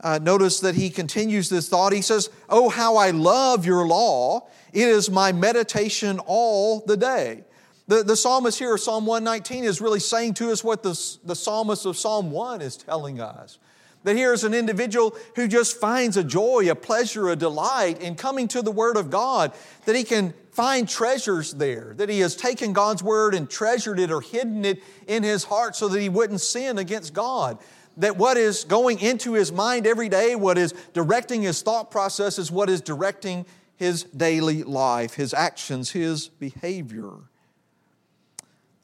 uh, 0.04 0.20
notice 0.22 0.60
that 0.62 0.76
he 0.76 0.90
continues 0.90 1.48
this 1.48 1.70
thought. 1.70 1.94
He 1.94 2.02
says, 2.02 2.30
Oh, 2.50 2.70
how 2.70 2.98
I 2.98 3.12
love 3.12 3.66
your 3.66 3.86
law. 3.86 4.48
It 4.74 4.88
is 4.88 5.10
my 5.10 5.32
meditation 5.32 6.20
all 6.26 6.84
the 6.86 6.98
day. 6.98 7.44
The, 7.88 8.04
the 8.04 8.16
psalmist 8.16 8.58
here, 8.58 8.78
Psalm 8.78 9.06
119, 9.06 9.64
is 9.64 9.82
really 9.82 10.00
saying 10.00 10.36
to 10.36 10.52
us 10.52 10.64
what 10.64 10.82
the, 10.82 11.00
the 11.24 11.36
psalmist 11.36 11.86
of 11.86 11.98
Psalm 11.98 12.32
1 12.32 12.62
is 12.62 12.78
telling 12.78 13.20
us. 13.20 13.60
That 14.04 14.16
here 14.16 14.34
is 14.34 14.44
an 14.44 14.54
individual 14.54 15.16
who 15.36 15.48
just 15.48 15.80
finds 15.80 16.18
a 16.18 16.24
joy, 16.24 16.70
a 16.72 16.76
pleasure, 16.76 17.30
a 17.30 17.36
delight 17.36 18.02
in 18.02 18.16
coming 18.16 18.48
to 18.50 18.64
the 18.64 18.72
Word 18.72 18.98
of 18.98 19.12
God, 19.12 19.54
that 19.86 19.96
he 19.96 20.04
can 20.04 20.34
find 20.52 20.90
treasures 20.90 21.54
there, 21.54 21.94
that 21.98 22.10
he 22.10 22.20
has 22.22 22.36
taken 22.36 22.74
God's 22.74 23.04
Word 23.04 23.36
and 23.36 23.50
treasured 23.50 24.00
it 24.00 24.12
or 24.12 24.22
hidden 24.22 24.66
it 24.66 24.82
in 25.08 25.22
his 25.22 25.44
heart 25.44 25.76
so 25.76 25.88
that 25.88 26.02
he 26.02 26.10
wouldn't 26.10 26.42
sin 26.42 26.80
against 26.80 27.14
God. 27.14 27.60
That 27.98 28.18
what 28.18 28.38
is 28.38 28.64
going 28.64 29.00
into 29.00 29.34
his 29.34 29.52
mind 29.52 29.86
every 29.86 30.10
day, 30.10 30.36
what 30.36 30.58
is 30.58 30.74
directing 30.94 31.44
his 31.44 31.62
thought 31.62 31.92
process, 31.92 32.40
is 32.40 32.50
what 32.50 32.70
is 32.70 32.82
directing 32.82 33.46
his 33.76 34.04
daily 34.04 34.64
life, 34.64 35.14
his 35.14 35.34
actions, 35.34 35.92
his 35.92 36.28
behavior. 36.28 37.12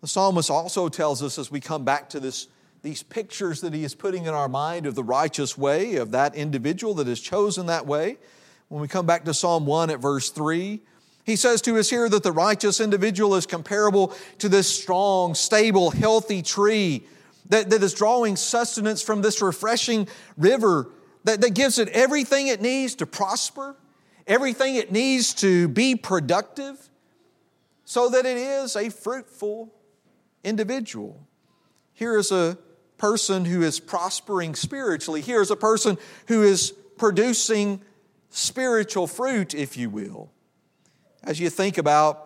The 0.01 0.07
psalmist 0.07 0.51
also 0.51 0.89
tells 0.89 1.23
us 1.23 1.39
as 1.39 1.49
we 1.49 1.59
come 1.59 1.83
back 1.83 2.09
to 2.09 2.19
this 2.19 2.47
these 2.87 3.03
pictures 3.03 3.59
that 3.59 3.73
he 3.73 3.83
is 3.83 3.93
putting 3.93 4.27
in 4.27 4.33
our 4.33 4.47
mind 4.47 4.85
of 4.85 4.95
the 4.95 5.03
righteous 5.03 5.57
way, 5.57 5.97
of 5.97 6.11
that 6.11 6.33
individual 6.35 6.93
that 6.93 7.07
is 7.09 7.19
chosen 7.19 7.65
that 7.65 7.85
way. 7.85 8.17
When 8.69 8.81
we 8.81 8.87
come 8.87 9.05
back 9.05 9.25
to 9.25 9.33
Psalm 9.33 9.65
1 9.65 9.89
at 9.89 9.99
verse 9.99 10.29
3, 10.29 10.79
he 11.25 11.35
says 11.35 11.61
to 11.63 11.77
us 11.77 11.89
here 11.89 12.07
that 12.07 12.23
the 12.23 12.31
righteous 12.31 12.79
individual 12.79 13.35
is 13.35 13.45
comparable 13.45 14.15
to 14.37 14.47
this 14.47 14.73
strong, 14.73 15.35
stable, 15.35 15.91
healthy 15.91 16.41
tree 16.41 17.05
that, 17.49 17.69
that 17.71 17.83
is 17.83 17.93
drawing 17.93 18.37
sustenance 18.37 19.01
from 19.01 19.21
this 19.21 19.41
refreshing 19.41 20.07
river 20.37 20.89
that, 21.25 21.41
that 21.41 21.53
gives 21.53 21.79
it 21.79 21.89
everything 21.89 22.47
it 22.47 22.61
needs 22.61 22.95
to 22.95 23.05
prosper, 23.05 23.75
everything 24.27 24.75
it 24.75 24.93
needs 24.93 25.33
to 25.33 25.67
be 25.67 25.97
productive, 25.97 26.89
so 27.83 28.07
that 28.07 28.25
it 28.25 28.37
is 28.37 28.77
a 28.77 28.89
fruitful 28.89 29.73
individual. 30.45 31.27
Here 31.91 32.17
is 32.17 32.31
a 32.31 32.57
person 32.97 33.45
who 33.45 33.61
is 33.61 33.79
prospering 33.79 34.55
spiritually. 34.55 35.21
Here's 35.21 35.51
a 35.51 35.55
person 35.55 35.97
who 36.27 36.43
is 36.43 36.73
producing 36.97 37.81
spiritual 38.29 39.07
fruit, 39.07 39.53
if 39.53 39.77
you 39.77 39.89
will. 39.89 40.31
As 41.23 41.39
you 41.39 41.49
think 41.49 41.77
about 41.77 42.23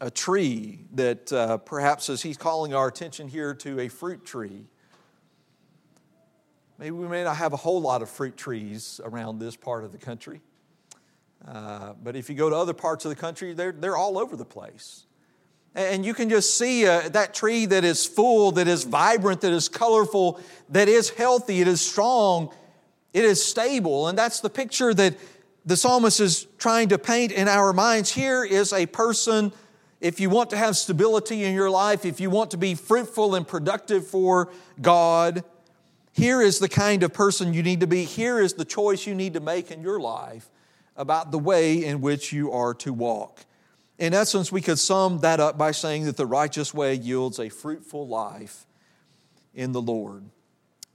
a 0.00 0.10
tree 0.10 0.80
that 0.94 1.32
uh, 1.32 1.58
perhaps 1.58 2.10
as 2.10 2.22
he's 2.22 2.36
calling 2.36 2.74
our 2.74 2.88
attention 2.88 3.28
here 3.28 3.54
to 3.54 3.80
a 3.80 3.88
fruit 3.88 4.24
tree, 4.24 4.66
maybe 6.78 6.90
we 6.90 7.06
may 7.06 7.24
not 7.24 7.36
have 7.36 7.52
a 7.52 7.56
whole 7.56 7.80
lot 7.80 8.02
of 8.02 8.10
fruit 8.10 8.36
trees 8.36 9.00
around 9.04 9.38
this 9.38 9.56
part 9.56 9.84
of 9.84 9.92
the 9.92 9.98
country. 9.98 10.40
Uh, 11.46 11.94
but 12.02 12.16
if 12.16 12.28
you 12.28 12.36
go 12.36 12.50
to 12.50 12.56
other 12.56 12.72
parts 12.72 13.04
of 13.04 13.10
the 13.10 13.16
country, 13.16 13.52
they're, 13.52 13.72
they're 13.72 13.96
all 13.96 14.18
over 14.18 14.36
the 14.36 14.44
place. 14.44 15.06
And 15.74 16.04
you 16.04 16.12
can 16.12 16.28
just 16.28 16.58
see 16.58 16.86
uh, 16.86 17.08
that 17.10 17.32
tree 17.32 17.64
that 17.66 17.82
is 17.82 18.04
full, 18.04 18.52
that 18.52 18.68
is 18.68 18.84
vibrant, 18.84 19.40
that 19.40 19.52
is 19.52 19.68
colorful, 19.68 20.38
that 20.68 20.88
is 20.88 21.10
healthy, 21.10 21.60
it 21.60 21.68
is 21.68 21.80
strong, 21.80 22.52
it 23.14 23.24
is 23.24 23.42
stable. 23.42 24.08
And 24.08 24.18
that's 24.18 24.40
the 24.40 24.50
picture 24.50 24.92
that 24.92 25.16
the 25.64 25.76
psalmist 25.76 26.20
is 26.20 26.46
trying 26.58 26.88
to 26.90 26.98
paint 26.98 27.32
in 27.32 27.48
our 27.48 27.72
minds. 27.72 28.10
Here 28.10 28.44
is 28.44 28.72
a 28.72 28.84
person, 28.86 29.52
if 30.00 30.20
you 30.20 30.28
want 30.28 30.50
to 30.50 30.56
have 30.56 30.76
stability 30.76 31.44
in 31.44 31.54
your 31.54 31.70
life, 31.70 32.04
if 32.04 32.20
you 32.20 32.28
want 32.28 32.50
to 32.50 32.58
be 32.58 32.74
fruitful 32.74 33.34
and 33.34 33.48
productive 33.48 34.06
for 34.06 34.50
God, 34.80 35.42
here 36.12 36.42
is 36.42 36.58
the 36.58 36.68
kind 36.68 37.02
of 37.02 37.14
person 37.14 37.54
you 37.54 37.62
need 37.62 37.80
to 37.80 37.86
be. 37.86 38.04
Here 38.04 38.40
is 38.40 38.54
the 38.54 38.66
choice 38.66 39.06
you 39.06 39.14
need 39.14 39.34
to 39.34 39.40
make 39.40 39.70
in 39.70 39.80
your 39.80 40.00
life 40.00 40.50
about 40.96 41.30
the 41.30 41.38
way 41.38 41.82
in 41.82 42.02
which 42.02 42.32
you 42.32 42.52
are 42.52 42.74
to 42.74 42.92
walk. 42.92 43.46
In 44.02 44.14
essence, 44.14 44.50
we 44.50 44.60
could 44.60 44.80
sum 44.80 45.20
that 45.20 45.38
up 45.38 45.56
by 45.56 45.70
saying 45.70 46.06
that 46.06 46.16
the 46.16 46.26
righteous 46.26 46.74
way 46.74 46.94
yields 46.94 47.38
a 47.38 47.48
fruitful 47.48 48.08
life 48.08 48.66
in 49.54 49.70
the 49.70 49.80
Lord. 49.80 50.24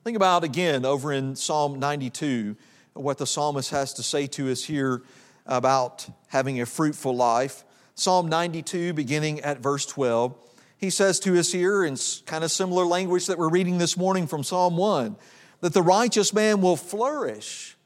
Think 0.03 0.17
about 0.17 0.43
again 0.43 0.83
over 0.83 1.13
in 1.13 1.37
Psalm 1.37 1.79
92 1.79 2.57
what 2.95 3.17
the 3.17 3.25
psalmist 3.25 3.71
has 3.71 3.93
to 3.93 4.03
say 4.03 4.27
to 4.27 4.51
us 4.51 4.61
here 4.65 5.03
about 5.45 6.05
having 6.27 6.59
a 6.59 6.65
fruitful 6.65 7.15
life. 7.15 7.63
Psalm 7.95 8.27
92, 8.27 8.91
beginning 8.91 9.39
at 9.39 9.59
verse 9.59 9.85
12, 9.85 10.35
he 10.77 10.89
says 10.89 11.17
to 11.21 11.39
us 11.39 11.49
here 11.49 11.85
in 11.85 11.95
kind 12.25 12.43
of 12.43 12.51
similar 12.51 12.83
language 12.83 13.27
that 13.27 13.37
we're 13.37 13.47
reading 13.47 13.77
this 13.77 13.95
morning 13.95 14.27
from 14.27 14.43
Psalm 14.43 14.75
1 14.75 15.15
that 15.61 15.73
the 15.73 15.81
righteous 15.81 16.33
man 16.33 16.59
will 16.59 16.75
flourish 16.75 17.77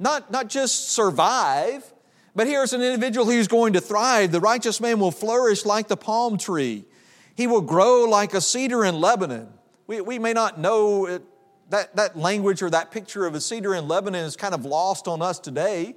not, 0.00 0.32
not 0.32 0.48
just 0.48 0.90
survive, 0.90 1.84
but 2.34 2.46
here's 2.46 2.72
an 2.72 2.82
individual 2.82 3.26
who's 3.26 3.48
going 3.48 3.72
to 3.72 3.80
thrive. 3.80 4.32
The 4.32 4.40
righteous 4.40 4.80
man 4.80 5.00
will 5.00 5.10
flourish 5.10 5.64
like 5.64 5.88
the 5.88 5.96
palm 5.96 6.38
tree. 6.38 6.84
He 7.34 7.46
will 7.46 7.60
grow 7.60 8.04
like 8.04 8.34
a 8.34 8.40
cedar 8.40 8.84
in 8.84 9.00
Lebanon. 9.00 9.48
We, 9.86 10.00
we 10.00 10.18
may 10.18 10.32
not 10.32 10.60
know 10.60 11.06
it, 11.06 11.22
that, 11.70 11.96
that 11.96 12.16
language 12.16 12.62
or 12.62 12.70
that 12.70 12.90
picture 12.90 13.26
of 13.26 13.34
a 13.34 13.40
cedar 13.40 13.74
in 13.74 13.88
Lebanon 13.88 14.24
is 14.24 14.36
kind 14.36 14.54
of 14.54 14.64
lost 14.64 15.08
on 15.08 15.22
us 15.22 15.38
today 15.38 15.94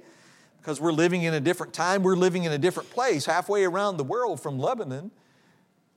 because 0.60 0.80
we're 0.80 0.92
living 0.92 1.22
in 1.22 1.34
a 1.34 1.40
different 1.40 1.72
time. 1.72 2.02
We're 2.02 2.16
living 2.16 2.44
in 2.44 2.52
a 2.52 2.58
different 2.58 2.90
place, 2.90 3.26
halfway 3.26 3.64
around 3.64 3.98
the 3.98 4.04
world 4.04 4.40
from 4.40 4.58
Lebanon. 4.58 5.10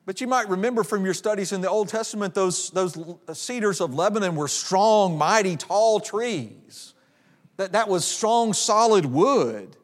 But 0.05 0.21
you 0.21 0.27
might 0.27 0.49
remember 0.49 0.83
from 0.83 1.05
your 1.05 1.13
studies 1.13 1.51
in 1.51 1.61
the 1.61 1.69
Old 1.69 1.89
Testament, 1.89 2.33
those, 2.33 2.69
those 2.71 2.97
cedars 3.33 3.81
of 3.81 3.93
Lebanon 3.93 4.35
were 4.35 4.47
strong, 4.47 5.17
mighty, 5.17 5.57
tall 5.57 5.99
trees. 5.99 6.93
That, 7.57 7.73
that 7.73 7.87
was 7.87 8.05
strong, 8.05 8.53
solid 8.53 9.05
wood. 9.05 9.75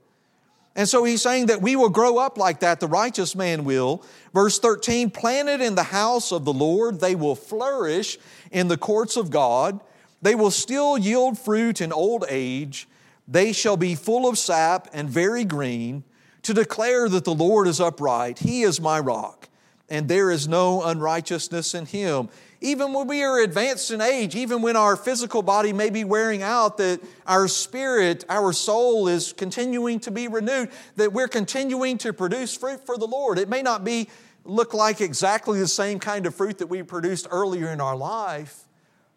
And 0.76 0.90
so 0.90 1.04
he's 1.04 1.22
saying 1.22 1.48
that 1.48 1.62
we 1.62 1.76
will 1.76 1.90
grow 1.90 2.18
up 2.18 2.38
like 2.38 2.62
that, 2.62 2.80
the 2.80 2.88
righteous 2.88 3.36
man 3.36 3.64
will. 3.64 4.04
Verse 4.34 4.58
13, 4.58 5.12
planted 5.12 5.62
in 5.62 5.76
the 5.76 5.84
house 5.84 6.32
of 6.32 6.46
the 6.46 6.54
Lord, 6.54 7.00
they 7.00 7.14
will 7.14 7.36
flourish 7.36 8.18
in 8.52 8.68
the 8.68 8.78
courts 8.78 9.16
of 9.16 9.30
God. 9.30 9.80
They 10.22 10.34
will 10.34 10.52
still 10.52 10.98
yield 10.98 11.38
fruit 11.38 11.80
in 11.80 11.94
old 11.94 12.26
age. 12.28 12.88
They 13.28 13.54
shall 13.54 13.78
be 13.78 13.94
full 13.94 14.28
of 14.28 14.38
sap 14.38 14.88
and 14.94 15.10
very 15.10 15.46
green 15.46 16.04
to 16.42 16.54
declare 16.54 17.08
that 17.08 17.24
the 17.24 17.36
Lord 17.36 17.68
is 17.68 17.80
upright. 17.80 18.40
He 18.40 18.64
is 18.64 18.82
my 18.82 19.00
rock, 19.00 19.50
and 19.90 20.08
there 20.08 20.32
is 20.32 20.48
no 20.48 20.84
unrighteousness 20.84 21.74
in 21.76 21.86
him 21.86 22.30
even 22.64 22.94
when 22.94 23.08
we 23.08 23.24
are 23.24 23.42
advanced 23.42 23.92
in 23.92 24.00
age, 24.00 24.36
even 24.36 24.62
when 24.62 24.78
our 24.78 24.96
physical 24.96 25.44
body 25.44 25.74
may 25.74 25.90
be 25.90 26.06
wearing 26.06 26.42
out, 26.42 26.78
that 26.78 27.02
our 27.28 27.50
spirit, 27.50 28.24
our 28.30 28.54
soul 28.54 29.10
is 29.10 29.34
continuing 29.34 30.00
to 30.00 30.12
be 30.12 30.30
renewed, 30.30 30.70
that 30.96 31.12
we're 31.12 31.28
continuing 31.28 31.98
to 31.98 32.14
produce 32.14 32.56
fruit 32.56 32.86
for 32.86 32.98
the 32.98 33.06
Lord. 33.06 33.38
It 33.38 33.50
may 33.50 33.62
not 33.62 33.84
be 33.84 34.08
look 34.46 34.74
like 34.74 35.02
exactly 35.02 35.60
the 35.60 35.68
same 35.68 36.00
kind 36.00 36.26
of 36.26 36.34
fruit 36.34 36.58
that 36.60 36.68
we 36.68 36.82
produced 36.84 37.28
earlier 37.30 37.68
in 37.68 37.82
our 37.82 37.98
life, 37.98 38.64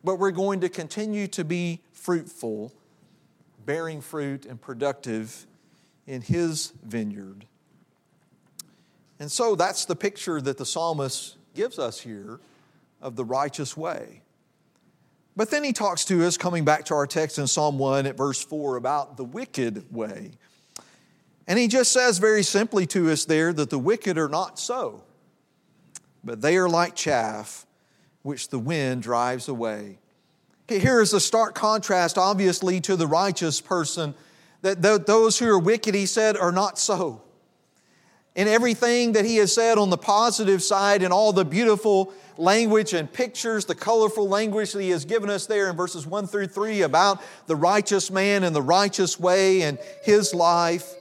but 0.02 0.16
we're 0.16 0.32
going 0.32 0.60
to 0.62 0.68
continue 0.68 1.28
to 1.28 1.44
be 1.44 1.80
fruitful, 1.92 2.72
bearing 3.64 4.00
fruit 4.00 4.44
and 4.44 4.60
productive 4.60 5.46
in 6.04 6.20
His 6.20 6.72
vineyard. 6.84 7.46
And 9.20 9.30
so 9.30 9.54
that's 9.54 9.84
the 9.84 9.96
picture 9.96 10.40
that 10.40 10.58
the 10.58 10.66
psalmist 10.66 11.36
gives 11.54 11.78
us 11.78 12.00
here 12.00 12.40
of 13.00 13.16
the 13.16 13.24
righteous 13.24 13.76
way. 13.76 14.22
But 15.36 15.50
then 15.50 15.62
he 15.62 15.72
talks 15.72 16.04
to 16.06 16.24
us, 16.24 16.38
coming 16.38 16.64
back 16.64 16.86
to 16.86 16.94
our 16.94 17.06
text 17.06 17.38
in 17.38 17.46
Psalm 17.46 17.78
1 17.78 18.06
at 18.06 18.16
verse 18.16 18.42
4, 18.42 18.76
about 18.76 19.16
the 19.16 19.24
wicked 19.24 19.92
way. 19.92 20.32
And 21.46 21.58
he 21.58 21.68
just 21.68 21.92
says 21.92 22.18
very 22.18 22.42
simply 22.42 22.86
to 22.86 23.10
us 23.10 23.26
there 23.26 23.52
that 23.52 23.70
the 23.70 23.78
wicked 23.78 24.16
are 24.18 24.28
not 24.28 24.58
so, 24.58 25.04
but 26.24 26.40
they 26.40 26.56
are 26.56 26.68
like 26.68 26.96
chaff 26.96 27.66
which 28.22 28.48
the 28.48 28.58
wind 28.58 29.02
drives 29.02 29.46
away. 29.46 29.98
Here 30.68 31.00
is 31.00 31.12
a 31.12 31.20
stark 31.20 31.54
contrast, 31.54 32.18
obviously, 32.18 32.80
to 32.80 32.96
the 32.96 33.06
righteous 33.06 33.60
person, 33.60 34.14
that 34.62 34.82
those 35.06 35.38
who 35.38 35.46
are 35.48 35.58
wicked, 35.58 35.94
he 35.94 36.06
said, 36.06 36.36
are 36.36 36.50
not 36.50 36.78
so. 36.78 37.22
In 38.36 38.48
everything 38.48 39.12
that 39.12 39.24
he 39.24 39.36
has 39.36 39.52
said 39.52 39.78
on 39.78 39.88
the 39.88 39.96
positive 39.96 40.62
side 40.62 41.02
and 41.02 41.10
all 41.10 41.32
the 41.32 41.44
beautiful 41.44 42.12
language 42.36 42.92
and 42.92 43.10
pictures, 43.10 43.64
the 43.64 43.74
colorful 43.74 44.28
language 44.28 44.72
that 44.72 44.82
he 44.82 44.90
has 44.90 45.06
given 45.06 45.30
us 45.30 45.46
there 45.46 45.70
in 45.70 45.76
verses 45.76 46.06
1 46.06 46.26
through 46.26 46.48
3 46.48 46.82
about 46.82 47.22
the 47.46 47.56
righteous 47.56 48.10
man 48.10 48.44
and 48.44 48.54
the 48.54 48.60
righteous 48.60 49.18
way 49.18 49.62
and 49.62 49.78
his 50.04 50.34
life. 50.34 50.92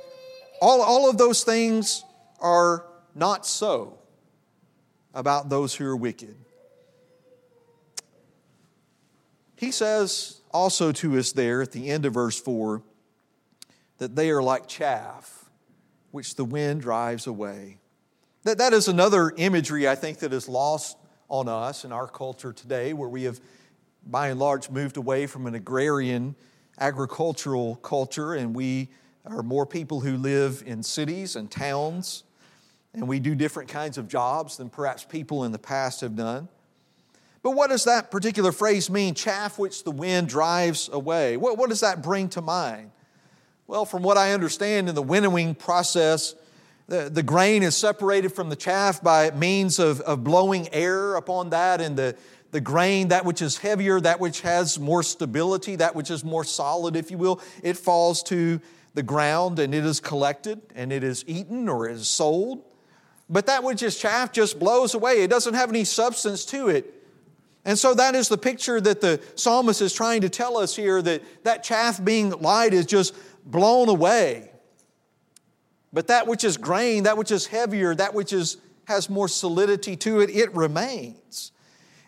All, 0.62 0.82
all 0.82 1.10
of 1.10 1.18
those 1.18 1.44
things 1.44 2.06
are 2.40 2.86
not 3.14 3.46
so 3.46 4.00
about 5.14 5.50
those 5.50 5.76
who 5.76 5.86
are 5.86 5.96
wicked. 5.98 6.38
He 9.58 9.72
says 9.72 10.40
also 10.52 10.94
to 10.94 11.18
us 11.20 11.34
there 11.34 11.62
at 11.62 11.74
the 11.74 11.90
end 11.90 12.06
of 12.06 12.14
verse 12.14 12.40
4 12.40 12.82
that 13.98 14.16
they 14.16 14.30
are 14.30 14.42
like 14.42 14.68
chaff 14.68 15.35
which 16.16 16.36
the 16.36 16.46
wind 16.46 16.80
drives 16.80 17.28
away. 17.28 17.78
That, 18.44 18.58
that 18.60 18.72
is 18.72 18.88
another 18.88 19.34
imagery 19.36 19.86
I 19.86 19.96
think 19.96 20.20
that 20.20 20.32
is 20.32 20.48
lost 20.48 20.96
on 21.28 21.50
us 21.50 21.84
in 21.84 21.92
our 21.92 22.08
culture 22.08 22.54
today, 22.54 22.94
where 22.94 23.10
we 23.10 23.24
have 23.24 23.42
by 24.06 24.30
and 24.30 24.40
large 24.40 24.70
moved 24.70 24.96
away 24.96 25.28
from 25.28 25.46
an 25.46 25.56
agrarian 25.56 26.34
agricultural 26.80 27.76
culture 27.78 28.34
and 28.34 28.56
we 28.56 28.88
are 29.26 29.44
more 29.44 29.66
people 29.66 30.00
who 30.00 30.16
live 30.16 30.64
in 30.66 30.84
cities 30.84 31.36
and 31.36 31.52
towns 31.52 32.24
and 32.94 33.10
we 33.10 33.20
do 33.20 33.36
different 33.36 33.68
kinds 33.68 33.98
of 33.98 34.08
jobs 34.08 34.56
than 34.56 34.70
perhaps 34.70 35.04
people 35.04 35.44
in 35.44 35.52
the 35.52 35.60
past 35.60 36.00
have 36.00 36.16
done. 36.16 36.48
But 37.44 37.52
what 37.52 37.72
does 37.72 37.84
that 37.84 38.10
particular 38.10 38.54
phrase 38.54 38.90
mean, 38.90 39.16
chaff 39.16 39.60
which 39.60 39.84
the 39.84 39.92
wind 39.92 40.30
drives 40.30 40.90
away? 40.94 41.36
What, 41.36 41.58
what 41.58 41.70
does 41.70 41.82
that 41.82 42.02
bring 42.02 42.30
to 42.30 42.42
mind? 42.42 42.92
Well, 43.68 43.86
from 43.86 44.04
what 44.04 44.16
I 44.16 44.34
understand 44.34 44.90
in 44.90 44.96
the 44.96 45.02
winnowing 45.02 45.56
process, 45.56 46.36
the, 46.88 47.10
the 47.10 47.24
grain 47.24 47.64
is 47.64 47.76
separated 47.76 48.30
from 48.30 48.50
the 48.50 48.56
chaff 48.56 49.02
by 49.02 49.32
means 49.32 49.80
of, 49.80 50.02
of 50.02 50.24
blowing 50.24 50.70
air 50.72 51.16
upon 51.16 51.50
that, 51.50 51.82
and 51.82 51.98
the, 51.98 52.16
the 52.52 52.62
grain, 52.62 53.08
that 53.08 53.26
which 53.26 53.42
is 53.42 53.58
heavier, 53.58 54.00
that 54.00 54.20
which 54.20 54.42
has 54.42 54.78
more 54.78 55.02
stability, 55.02 55.78
that 55.78 55.96
which 55.96 56.12
is 56.12 56.24
more 56.24 56.44
solid, 56.44 56.96
if 56.96 57.10
you 57.10 57.18
will, 57.18 57.42
it 57.64 57.76
falls 57.76 58.22
to 58.24 58.62
the 58.94 59.04
ground 59.04 59.58
and 59.58 59.74
it 59.74 59.84
is 59.84 60.00
collected 60.00 60.62
and 60.74 60.94
it 60.94 61.04
is 61.04 61.26
eaten 61.28 61.68
or 61.68 61.90
is 61.90 62.08
sold. 62.08 62.64
But 63.30 63.48
that 63.48 63.64
which 63.64 63.82
is 63.82 63.98
chaff 63.98 64.32
just 64.32 64.60
blows 64.60 64.94
away. 64.94 65.24
It 65.24 65.30
doesn't 65.30 65.56
have 65.56 65.70
any 65.70 65.84
substance 65.84 66.46
to 66.46 66.70
it. 66.70 66.94
And 67.66 67.78
so 67.78 67.96
that 67.96 68.14
is 68.14 68.30
the 68.30 68.38
picture 68.38 68.80
that 68.80 69.02
the 69.02 69.20
psalmist 69.34 69.82
is 69.82 69.92
trying 69.92 70.22
to 70.22 70.30
tell 70.30 70.56
us 70.56 70.76
here 70.76 71.02
that 71.02 71.24
that 71.44 71.64
chaff 71.64 72.04
being 72.04 72.30
light 72.30 72.74
is 72.74 72.86
just 72.86 73.16
blown 73.46 73.90
away. 73.90 74.52
But 75.94 76.08
that 76.08 76.28
which 76.28 76.44
is 76.44 76.58
grain, 76.58 77.04
that 77.04 77.18
which 77.18 77.32
is 77.32 77.46
heavier, 77.46 77.96
that 77.96 78.14
which 78.14 78.34
is, 78.34 78.58
has 78.86 79.10
more 79.10 79.28
solidity 79.28 79.96
to 79.98 80.20
it, 80.20 80.30
it 80.30 80.54
remains. 80.54 81.52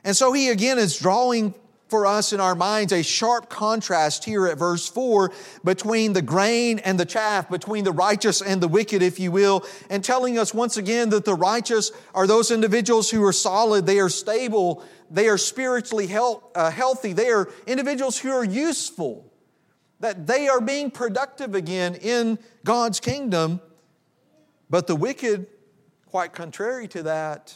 And 0.03 0.15
so 0.15 0.33
he 0.33 0.49
again 0.49 0.77
is 0.77 0.97
drawing 0.97 1.53
for 1.87 2.05
us 2.05 2.33
in 2.33 2.39
our 2.39 2.55
minds 2.55 2.91
a 2.91 3.01
sharp 3.01 3.49
contrast 3.49 4.25
here 4.25 4.47
at 4.47 4.57
verse 4.57 4.87
4 4.89 5.31
between 5.63 6.13
the 6.13 6.21
grain 6.21 6.79
and 6.79 6.99
the 6.99 7.05
chaff, 7.05 7.49
between 7.49 7.83
the 7.83 7.91
righteous 7.91 8.41
and 8.41 8.61
the 8.61 8.67
wicked, 8.67 9.01
if 9.01 9.19
you 9.19 9.31
will, 9.31 9.65
and 9.89 10.03
telling 10.03 10.37
us 10.37 10.53
once 10.53 10.77
again 10.77 11.09
that 11.09 11.25
the 11.25 11.33
righteous 11.33 11.91
are 12.13 12.27
those 12.27 12.51
individuals 12.51 13.09
who 13.09 13.23
are 13.23 13.33
solid, 13.33 13.85
they 13.85 13.99
are 13.99 14.09
stable, 14.09 14.83
they 15.09 15.27
are 15.27 15.37
spiritually 15.37 16.07
health, 16.07 16.43
uh, 16.55 16.69
healthy, 16.69 17.13
they 17.13 17.29
are 17.29 17.49
individuals 17.65 18.17
who 18.17 18.31
are 18.31 18.43
useful, 18.43 19.26
that 19.99 20.27
they 20.27 20.47
are 20.47 20.61
being 20.61 20.91
productive 20.91 21.55
again 21.55 21.95
in 21.95 22.39
God's 22.63 22.99
kingdom. 22.99 23.61
But 24.69 24.87
the 24.87 24.95
wicked 24.95 25.47
Quite 26.07 26.31
contrary 26.33 26.87
to 26.89 27.03
that, 27.03 27.55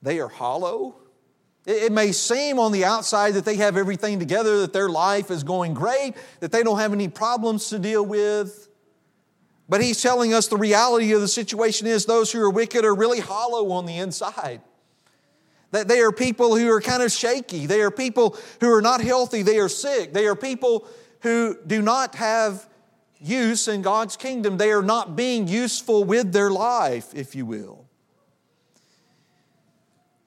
they 0.00 0.20
are 0.20 0.28
hollow. 0.28 0.94
It 1.66 1.90
may 1.90 2.12
seem 2.12 2.60
on 2.60 2.70
the 2.70 2.84
outside 2.84 3.34
that 3.34 3.44
they 3.44 3.56
have 3.56 3.76
everything 3.76 4.20
together, 4.20 4.60
that 4.60 4.72
their 4.72 4.88
life 4.88 5.32
is 5.32 5.42
going 5.42 5.74
great, 5.74 6.14
that 6.38 6.52
they 6.52 6.62
don't 6.62 6.78
have 6.78 6.92
any 6.92 7.08
problems 7.08 7.68
to 7.70 7.80
deal 7.80 8.06
with. 8.06 8.68
But 9.68 9.82
he's 9.82 10.00
telling 10.00 10.32
us 10.32 10.46
the 10.46 10.56
reality 10.56 11.12
of 11.12 11.20
the 11.20 11.26
situation 11.26 11.88
is 11.88 12.06
those 12.06 12.30
who 12.30 12.40
are 12.40 12.50
wicked 12.50 12.84
are 12.84 12.94
really 12.94 13.18
hollow 13.18 13.72
on 13.72 13.86
the 13.86 13.98
inside. 13.98 14.60
That 15.72 15.88
they 15.88 15.98
are 15.98 16.12
people 16.12 16.56
who 16.56 16.70
are 16.70 16.80
kind 16.80 17.02
of 17.02 17.10
shaky. 17.10 17.66
They 17.66 17.80
are 17.80 17.90
people 17.90 18.38
who 18.60 18.72
are 18.72 18.80
not 18.80 19.00
healthy. 19.00 19.42
They 19.42 19.58
are 19.58 19.68
sick. 19.68 20.12
They 20.12 20.28
are 20.28 20.36
people 20.36 20.86
who 21.20 21.56
do 21.66 21.82
not 21.82 22.14
have 22.16 22.68
use 23.18 23.68
in 23.68 23.82
God's 23.82 24.16
kingdom. 24.16 24.56
They 24.56 24.70
are 24.70 24.82
not 24.82 25.16
being 25.16 25.48
useful 25.48 26.04
with 26.04 26.32
their 26.32 26.50
life, 26.50 27.14
if 27.14 27.34
you 27.34 27.46
will. 27.46 27.86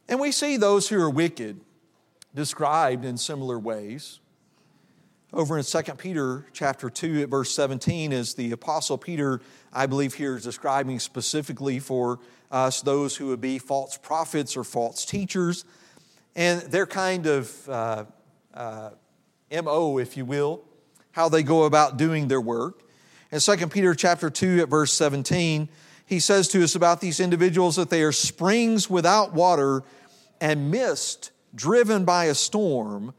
And 0.08 0.20
we 0.20 0.32
see 0.32 0.58
those 0.58 0.90
who 0.90 1.00
are 1.00 1.10
wicked 1.10 1.62
described 2.34 3.06
in 3.06 3.18
similar 3.18 3.60
ways. 3.60 4.20
Over 5.32 5.60
in 5.60 5.64
2 5.64 5.82
Peter 5.98 6.48
chapter 6.54 6.90
2 6.90 7.22
at 7.22 7.30
verse 7.30 7.52
17 7.52 8.12
is 8.12 8.34
the 8.34 8.52
apostle 8.52 8.98
Peter, 8.98 9.42
I 9.72 9.86
believe 9.86 10.16
here 10.16 10.36
is 10.36 10.44
describing 10.44 11.00
specifically 11.00 11.78
for 11.78 12.20
us 12.50 12.82
those 12.82 13.16
who 13.16 13.28
would 13.28 13.42
be 13.42 13.60
false 13.60 13.96
prophets 13.96 14.58
or 14.58 14.64
false 14.64 15.06
teachers 15.06 15.66
and 16.36 16.62
their 16.64 16.88
kind 16.88 17.28
of 17.28 17.70
uh, 17.70 18.06
uh, 18.56 18.90
MO, 19.52 20.00
if 20.00 20.18
you 20.18 20.26
will, 20.26 20.64
how 21.20 21.28
they 21.28 21.44
go 21.44 21.66
about 21.66 21.98
doing 21.98 22.30
their 22.30 22.40
work. 22.40 22.82
In 23.30 23.42
2 23.42 23.68
Peter 23.68 23.94
chapter 23.94 24.30
2 24.30 24.62
at 24.62 24.70
verse 24.70 24.94
17, 24.94 25.68
he 26.06 26.18
says 26.18 26.48
to 26.48 26.64
us 26.64 26.76
about 26.76 27.02
these 27.02 27.20
individuals 27.20 27.76
that 27.76 27.90
they 27.90 28.04
are 28.04 28.14
springs 28.14 28.90
without 28.90 29.34
water 29.34 29.84
and 30.40 30.72
mist 30.72 31.32
driven 31.54 32.06
by 32.06 32.26
a 32.26 32.34
storm, 32.34 33.14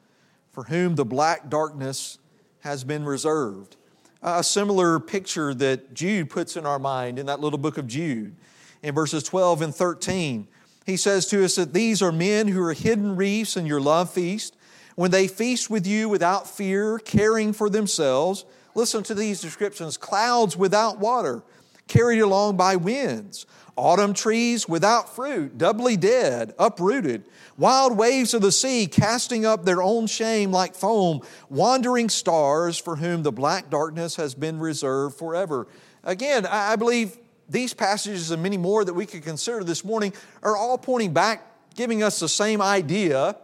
for 0.50 0.64
whom 0.64 0.94
the 0.94 1.04
black 1.04 1.50
darkness 1.50 2.18
has 2.60 2.84
been 2.84 3.04
reserved. 3.04 3.76
A 4.22 4.42
similar 4.42 4.98
picture 4.98 5.52
that 5.52 5.92
Jude 5.92 6.30
puts 6.30 6.56
in 6.56 6.64
our 6.64 6.78
mind 6.78 7.18
in 7.18 7.26
that 7.26 7.40
little 7.40 7.58
book 7.58 7.76
of 7.76 7.86
Jude. 7.86 8.34
In 8.82 8.94
verses 8.94 9.24
12 9.24 9.60
and 9.60 9.74
13, 9.74 10.48
he 10.86 10.96
says 10.96 11.26
to 11.26 11.44
us 11.44 11.56
that 11.56 11.74
these 11.74 12.00
are 12.00 12.12
men 12.12 12.48
who 12.48 12.62
are 12.62 12.72
hidden 12.72 13.14
reefs 13.14 13.58
in 13.58 13.66
your 13.66 13.78
love 13.78 14.10
feast. 14.10 14.56
When 15.00 15.10
they 15.10 15.28
feast 15.28 15.70
with 15.70 15.86
you 15.86 16.10
without 16.10 16.46
fear, 16.46 16.98
caring 16.98 17.54
for 17.54 17.70
themselves, 17.70 18.44
listen 18.74 19.02
to 19.04 19.14
these 19.14 19.40
descriptions 19.40 19.96
clouds 19.96 20.58
without 20.58 20.98
water, 20.98 21.42
carried 21.88 22.20
along 22.20 22.58
by 22.58 22.76
winds 22.76 23.46
autumn 23.78 24.12
trees 24.12 24.68
without 24.68 25.16
fruit, 25.16 25.56
doubly 25.56 25.96
dead, 25.96 26.52
uprooted, 26.58 27.24
wild 27.56 27.96
waves 27.96 28.34
of 28.34 28.42
the 28.42 28.52
sea 28.52 28.86
casting 28.86 29.46
up 29.46 29.64
their 29.64 29.82
own 29.82 30.06
shame 30.06 30.52
like 30.52 30.74
foam, 30.74 31.22
wandering 31.48 32.10
stars 32.10 32.76
for 32.76 32.96
whom 32.96 33.22
the 33.22 33.32
black 33.32 33.70
darkness 33.70 34.16
has 34.16 34.34
been 34.34 34.60
reserved 34.60 35.16
forever. 35.16 35.66
Again, 36.04 36.44
I 36.44 36.76
believe 36.76 37.16
these 37.48 37.72
passages 37.72 38.32
and 38.32 38.42
many 38.42 38.58
more 38.58 38.84
that 38.84 38.92
we 38.92 39.06
could 39.06 39.22
consider 39.22 39.64
this 39.64 39.82
morning 39.82 40.12
are 40.42 40.58
all 40.58 40.76
pointing 40.76 41.14
back, 41.14 41.42
giving 41.74 42.02
us 42.02 42.20
the 42.20 42.28
same 42.28 42.60
idea, 42.60 43.36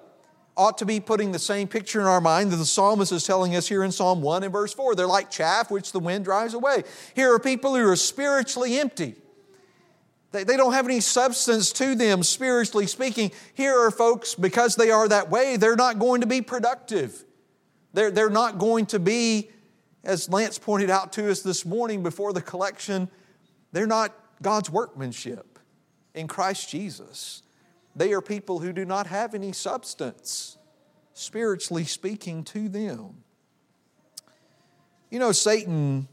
ought 0.56 0.78
to 0.78 0.86
be 0.86 1.00
putting 1.00 1.32
the 1.32 1.38
same 1.38 1.68
picture 1.68 2.00
in 2.00 2.06
our 2.06 2.20
mind 2.20 2.50
that 2.50 2.56
the 2.56 2.64
psalmist 2.64 3.12
is 3.12 3.24
telling 3.24 3.54
us 3.54 3.68
here 3.68 3.84
in 3.84 3.92
Psalm 3.92 4.22
1 4.22 4.42
and 4.42 4.52
verse 4.52 4.72
4. 4.72 4.94
They're 4.94 5.06
like 5.06 5.30
chaff 5.30 5.70
which 5.70 5.92
the 5.92 6.00
wind 6.00 6.24
drives 6.24 6.54
away. 6.54 6.84
Here 7.14 7.32
are 7.32 7.38
people 7.38 7.74
who 7.74 7.86
are 7.86 7.96
spiritually 7.96 8.78
empty. 8.78 9.16
They, 10.32 10.44
they 10.44 10.56
don't 10.56 10.72
have 10.72 10.86
any 10.86 11.00
substance 11.00 11.72
to 11.72 11.94
them, 11.94 12.22
spiritually 12.22 12.86
speaking. 12.86 13.32
Here 13.54 13.78
are 13.78 13.90
folks, 13.90 14.34
because 14.34 14.76
they 14.76 14.90
are 14.90 15.08
that 15.08 15.30
way, 15.30 15.56
they're 15.56 15.76
not 15.76 15.98
going 15.98 16.22
to 16.22 16.26
be 16.26 16.40
productive. 16.40 17.24
They're, 17.92 18.10
they're 18.10 18.30
not 18.30 18.58
going 18.58 18.86
to 18.86 18.98
be, 18.98 19.50
as 20.04 20.28
Lance 20.28 20.58
pointed 20.58 20.90
out 20.90 21.12
to 21.14 21.30
us 21.30 21.42
this 21.42 21.64
morning 21.64 22.02
before 22.02 22.32
the 22.32 22.42
collection, 22.42 23.08
they're 23.72 23.86
not 23.86 24.12
God's 24.42 24.70
workmanship 24.70 25.58
in 26.14 26.28
Christ 26.28 26.70
Jesus. 26.70 27.42
They 27.96 28.12
are 28.12 28.20
people 28.20 28.58
who 28.58 28.72
do 28.74 28.84
not 28.84 29.06
have 29.06 29.34
any 29.34 29.52
substance, 29.52 30.58
spiritually 31.14 31.84
speaking, 31.84 32.44
to 32.44 32.68
them. 32.68 33.24
You 35.10 35.18
know, 35.18 35.32
Satan 35.32 36.08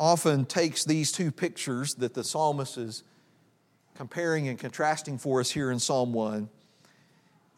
often 0.00 0.46
takes 0.46 0.84
these 0.84 1.12
two 1.12 1.30
pictures 1.30 1.94
that 1.96 2.14
the 2.14 2.24
psalmist 2.24 2.78
is 2.78 3.04
comparing 3.94 4.48
and 4.48 4.58
contrasting 4.58 5.18
for 5.18 5.40
us 5.40 5.50
here 5.50 5.70
in 5.70 5.78
Psalm 5.78 6.14
1. 6.14 6.48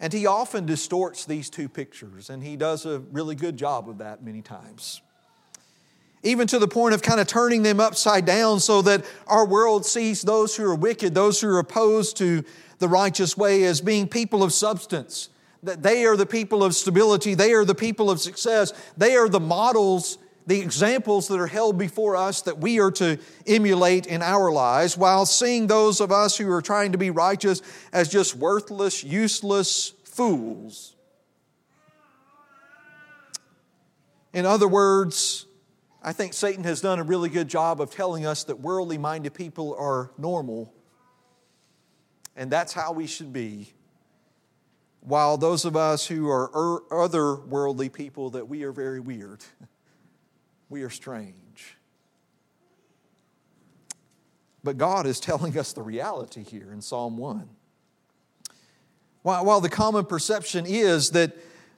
And 0.00 0.12
he 0.12 0.26
often 0.26 0.66
distorts 0.66 1.26
these 1.26 1.50
two 1.50 1.68
pictures, 1.68 2.31
and 2.31 2.42
he 2.42 2.57
does 2.57 2.87
a 2.87 3.00
really 3.12 3.35
good 3.35 3.57
job 3.57 3.88
of 3.88 3.98
that 3.98 4.24
many 4.24 4.40
times. 4.42 5.03
Even 6.22 6.46
to 6.48 6.59
the 6.59 6.68
point 6.68 6.94
of 6.94 7.02
kind 7.02 7.20
of 7.20 7.26
turning 7.26 7.62
them 7.62 7.80
upside 7.80 8.26
down 8.26 8.61
so 8.61 8.83
that 8.83 9.04
our 9.26 9.46
world 9.46 9.87
sees 9.87 10.22
those 10.22 10.54
who 10.54 10.64
are 10.64 10.74
wicked, 10.74 11.14
those 11.14 11.40
who 11.40 11.48
are 11.48 11.59
opposed 11.59 12.16
to 12.18 12.44
the 12.78 12.88
righteous 12.88 13.37
way, 13.37 13.64
as 13.64 13.80
being 13.80 14.06
people 14.06 14.42
of 14.42 14.52
substance. 14.52 15.30
That 15.62 15.83
they 15.83 16.04
are 16.04 16.16
the 16.16 16.26
people 16.26 16.64
of 16.64 16.74
stability, 16.74 17.35
they 17.35 17.52
are 17.52 17.64
the 17.64 17.74
people 17.74 18.11
of 18.11 18.20
success, 18.20 18.72
they 18.96 19.16
are 19.16 19.28
the 19.28 19.40
models 19.40 20.18
the 20.46 20.61
examples 20.61 21.28
that 21.28 21.38
are 21.38 21.46
held 21.46 21.78
before 21.78 22.16
us 22.16 22.42
that 22.42 22.59
we 22.59 22.80
are 22.80 22.90
to 22.90 23.18
emulate 23.46 24.06
in 24.06 24.20
our 24.20 24.50
lives, 24.50 24.98
while 24.98 25.24
seeing 25.24 25.68
those 25.68 26.00
of 26.00 26.11
us 26.11 26.37
who 26.37 26.50
are 26.50 26.61
trying 26.61 26.90
to 26.90 26.98
be 26.98 27.11
righteous 27.11 27.62
as 27.92 28.09
just 28.09 28.35
worthless, 28.35 29.04
useless 29.04 29.92
fools. 30.02 30.96
In 34.33 34.44
other 34.44 34.66
words, 34.66 35.46
I 36.02 36.12
think 36.12 36.32
Satan 36.32 36.64
has 36.64 36.80
done 36.80 36.98
a 36.98 37.02
really 37.02 37.28
good 37.28 37.48
job 37.48 37.80
of 37.80 37.90
telling 37.90 38.24
us 38.24 38.44
that 38.44 38.60
worldly 38.60 38.96
minded 38.96 39.34
people 39.34 39.76
are 39.78 40.10
normal, 40.16 40.72
and 42.34 42.50
that's 42.50 42.72
how 42.72 42.92
we 42.92 43.06
should 43.06 43.32
be. 43.32 43.72
While 45.00 45.36
those 45.36 45.64
of 45.64 45.76
us 45.76 46.06
who 46.06 46.28
are 46.28 46.50
er, 46.54 46.82
other 47.02 47.36
worldly 47.36 47.88
people, 47.90 48.30
that 48.30 48.48
we 48.48 48.64
are 48.64 48.72
very 48.72 49.00
weird. 49.00 49.44
we 50.70 50.82
are 50.82 50.90
strange. 50.90 51.76
But 54.62 54.78
God 54.78 55.06
is 55.06 55.20
telling 55.20 55.58
us 55.58 55.72
the 55.72 55.82
reality 55.82 56.44
here 56.44 56.72
in 56.72 56.80
Psalm 56.82 57.16
1. 57.16 57.48
While, 59.22 59.60
the 59.60 59.68
common 59.68 60.06
perception 60.06 60.64
is 60.66 61.10
that 61.10 61.36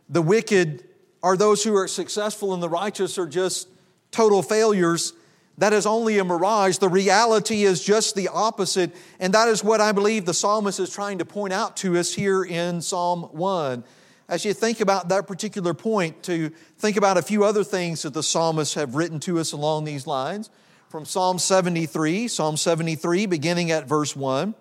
the 0.09 0.23
wicked 0.23 0.85
are 1.25 1.37
those 1.37 1.65
who 1.65 1.75
are 1.75 1.89
successful 1.89 2.55
and 2.55 2.63
the 2.63 2.69
righteous 2.69 3.19
are 3.19 3.27
just 3.27 3.69
total 4.13 4.43
failures, 4.43 5.13
that 5.59 5.73
is 5.73 5.85
only 5.85 6.19
a 6.19 6.25
mirage. 6.25 6.79
The 6.79 6.89
reality 6.89 7.65
is 7.65 7.83
just 7.83 8.15
the 8.15 8.29
opposite. 8.29 8.95
And 9.19 9.35
that 9.35 9.49
is 9.49 9.65
what 9.65 9.81
I 9.81 9.93
believe 9.93 10.25
the 10.25 10.35
psalmist 10.35 10.79
is 10.79 10.91
trying 10.91 11.19
to 11.19 11.25
point 11.25 11.53
out 11.53 11.77
to 11.79 11.99
us 11.99 12.15
here 12.15 12.45
in 12.45 12.81
Psalm 12.81 13.23
1 13.33 13.85
as 14.33 14.47
you 14.47 14.55
think 14.55 14.81
about 14.81 15.11
that 15.11 15.27
particular 15.27 15.75
point, 15.75 16.23
to 16.23 16.49
think 16.79 16.97
about 16.97 17.19
a 17.19 17.23
few 17.23 17.45
other 17.45 17.63
things 17.63 18.01
that 18.01 18.15
the 18.15 18.23
psalmists 18.23 18.75
have 18.75 18.95
written 18.95 19.21
to 19.21 19.39
us 19.39 19.53
along 19.53 19.85
these 19.85 20.07
lines. 20.07 20.49
From 20.89 21.05
Psalm 21.05 21.39
73, 21.39 22.29
Psalm 22.29 22.57
73, 22.57 23.27
beginning 23.27 23.71
at 23.71 23.87
verse 23.87 24.17
1. 24.17 24.55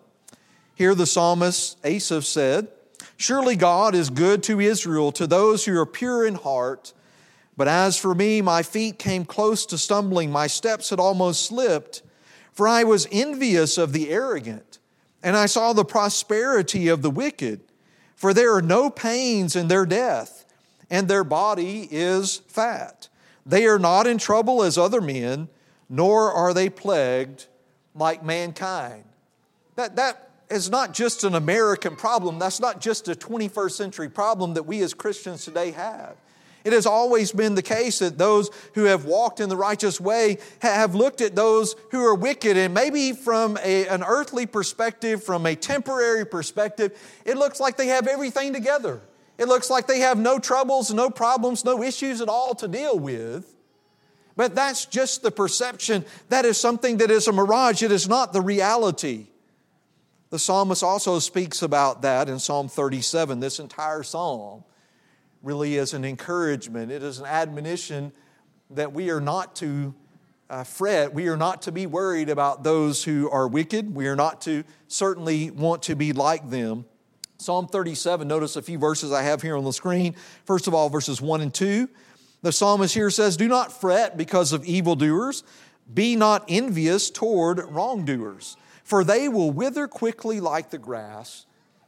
Here 0.76 0.94
the 0.94 1.06
psalmist 1.06 1.78
Asaph 1.86 2.26
said, 2.26 2.68
Surely 3.16 3.56
God 3.56 3.96
is 3.96 4.10
good 4.10 4.44
to 4.44 4.60
Israel, 4.60 5.14
to 5.14 5.26
those 5.26 5.64
who 5.64 5.80
are 5.80 5.86
pure 5.86 6.26
in 6.26 6.36
heart. 6.36 6.92
But 7.62 7.68
as 7.68 7.96
for 7.96 8.16
me, 8.16 8.42
my 8.42 8.64
feet 8.64 8.98
came 8.98 9.24
close 9.24 9.68
to 9.68 9.78
stumbling, 9.78 10.32
my 10.32 10.48
steps 10.48 10.90
had 10.90 11.00
almost 11.00 11.46
slipped, 11.46 12.02
for 12.52 12.68
I 12.68 12.84
was 12.84 13.08
envious 13.12 13.78
of 13.78 13.94
the 13.94 14.10
arrogant, 14.10 14.80
and 15.22 15.38
I 15.38 15.46
saw 15.46 15.72
the 15.72 15.86
prosperity 15.86 16.88
of 16.88 17.04
the 17.04 17.12
wicked. 17.12 17.62
For 18.16 18.34
there 18.34 18.56
are 18.56 18.64
no 18.64 18.90
pains 18.90 19.56
in 19.56 19.68
their 19.68 19.86
death, 19.86 20.44
and 20.90 21.08
their 21.08 21.24
body 21.24 21.88
is 21.92 22.38
fat. 22.48 23.10
They 23.46 23.68
are 23.68 23.78
not 23.78 24.08
in 24.08 24.18
trouble 24.18 24.64
as 24.64 24.76
other 24.76 25.00
men, 25.00 25.48
nor 25.88 26.32
are 26.32 26.56
they 26.56 26.68
plagued 26.68 27.46
like 27.94 28.26
mankind. 28.26 29.04
That, 29.76 29.98
that 29.98 30.32
is 30.50 30.72
not 30.72 30.96
just 30.96 31.24
an 31.24 31.36
American 31.36 31.96
problem. 31.96 32.40
That's 32.40 32.60
not 32.60 32.82
just 32.82 33.08
a 33.08 33.14
21st 33.14 33.74
century 33.74 34.10
problem 34.10 34.56
that 34.56 34.64
we 34.64 34.82
as 34.82 34.96
Christians 34.96 35.46
today 35.46 35.70
have. 35.70 36.18
It 36.64 36.74
has 36.74 36.86
always 36.86 37.32
been 37.32 37.56
the 37.56 37.62
case 37.62 38.00
that 38.00 38.18
those 38.18 38.50
who 38.76 38.84
have 38.84 39.06
walked 39.06 39.40
in 39.40 39.50
the 39.50 39.58
righteous 39.58 40.00
way 40.00 40.38
have 40.60 40.94
looked 40.94 41.22
at 41.22 41.36
those 41.36 41.76
who 41.92 42.04
are 42.06 42.16
wicked, 42.16 42.56
and 42.58 42.74
maybe 42.74 43.14
from 43.14 43.58
a, 43.64 43.88
an 43.88 44.04
earthly 44.04 44.46
perspective, 44.46 45.24
from 45.24 45.46
a 45.46 45.56
temporary 45.56 46.26
perspective, 46.26 46.98
it 47.26 47.38
looks 47.38 47.60
like 47.60 47.78
they 47.78 47.88
have 47.88 48.08
everything 48.08 48.54
together. 48.54 49.02
It 49.38 49.48
looks 49.48 49.72
like 49.72 49.88
they 49.88 50.00
have 50.00 50.20
no 50.20 50.38
troubles, 50.38 50.94
no 50.94 51.10
problems, 51.10 51.66
no 51.66 51.82
issues 51.82 52.22
at 52.22 52.30
all 52.30 52.54
to 52.56 52.68
deal 52.68 53.00
with. 53.00 53.56
But 54.36 54.56
that's 54.56 54.86
just 54.86 55.24
the 55.24 55.32
perception. 55.32 56.06
That 56.30 56.46
is 56.46 56.60
something 56.60 56.98
that 56.98 57.10
is 57.10 57.28
a 57.28 57.32
mirage. 57.32 57.82
It 57.82 57.92
is 57.92 58.08
not 58.08 58.34
the 58.34 58.42
reality. 58.42 59.28
The 60.30 60.40
psalmist 60.40 60.84
also 60.84 61.20
speaks 61.20 61.62
about 61.62 62.04
that 62.04 62.30
in 62.30 62.40
Psalm 62.40 62.70
37. 62.70 63.40
This 63.40 63.60
entire 63.60 64.04
psalm 64.04 64.64
really 65.44 65.76
is 65.76 65.94
an 65.94 66.06
encouragement, 66.06 66.92
it 66.92 67.04
is 67.04 67.20
an 67.20 67.26
admonition 67.26 68.12
that 68.70 68.94
we 68.94 69.10
are 69.10 69.22
not 69.22 69.56
to 69.58 69.94
uh, 70.50 70.64
fret. 70.66 71.14
We 71.14 71.30
are 71.30 71.38
not 71.38 71.62
to 71.64 71.72
be 71.72 71.86
worried 71.86 72.30
about 72.30 72.64
those 72.64 73.04
who 73.04 73.30
are 73.30 73.48
wicked. 73.48 73.96
We 73.96 74.08
are 74.08 74.18
not 74.18 74.42
to 74.42 74.66
certainly 74.88 75.50
want 75.50 75.84
to 75.84 75.96
be 75.96 76.12
like 76.12 76.50
them. 76.50 76.86
Psalm 77.38 77.68
37, 77.68 78.28
notice 78.28 78.56
a 78.56 78.62
few 78.62 78.78
verses 78.78 79.12
I 79.12 79.24
have 79.24 79.42
here 79.42 79.58
on 79.58 79.64
the 79.64 79.74
screen. 79.74 80.16
First 80.46 80.68
of 80.68 80.74
all, 80.74 80.90
verses 80.90 81.22
1 81.22 81.42
and 81.42 81.54
2. 81.54 81.90
The 82.44 82.52
psalmist 82.52 82.94
here 82.94 83.10
says, 83.10 83.38
Do 83.38 83.48
not 83.48 83.72
fret 83.72 84.18
because 84.18 84.52
of 84.52 84.66
evildoers, 84.66 85.44
be 85.92 86.16
not 86.16 86.44
envious 86.50 87.10
toward 87.10 87.60
wrongdoers, 87.70 88.58
for 88.84 89.04
they 89.04 89.30
will 89.30 89.52
wither 89.52 89.88
quickly 89.88 90.40
like 90.40 90.70
the 90.70 90.78
grass 90.78 91.46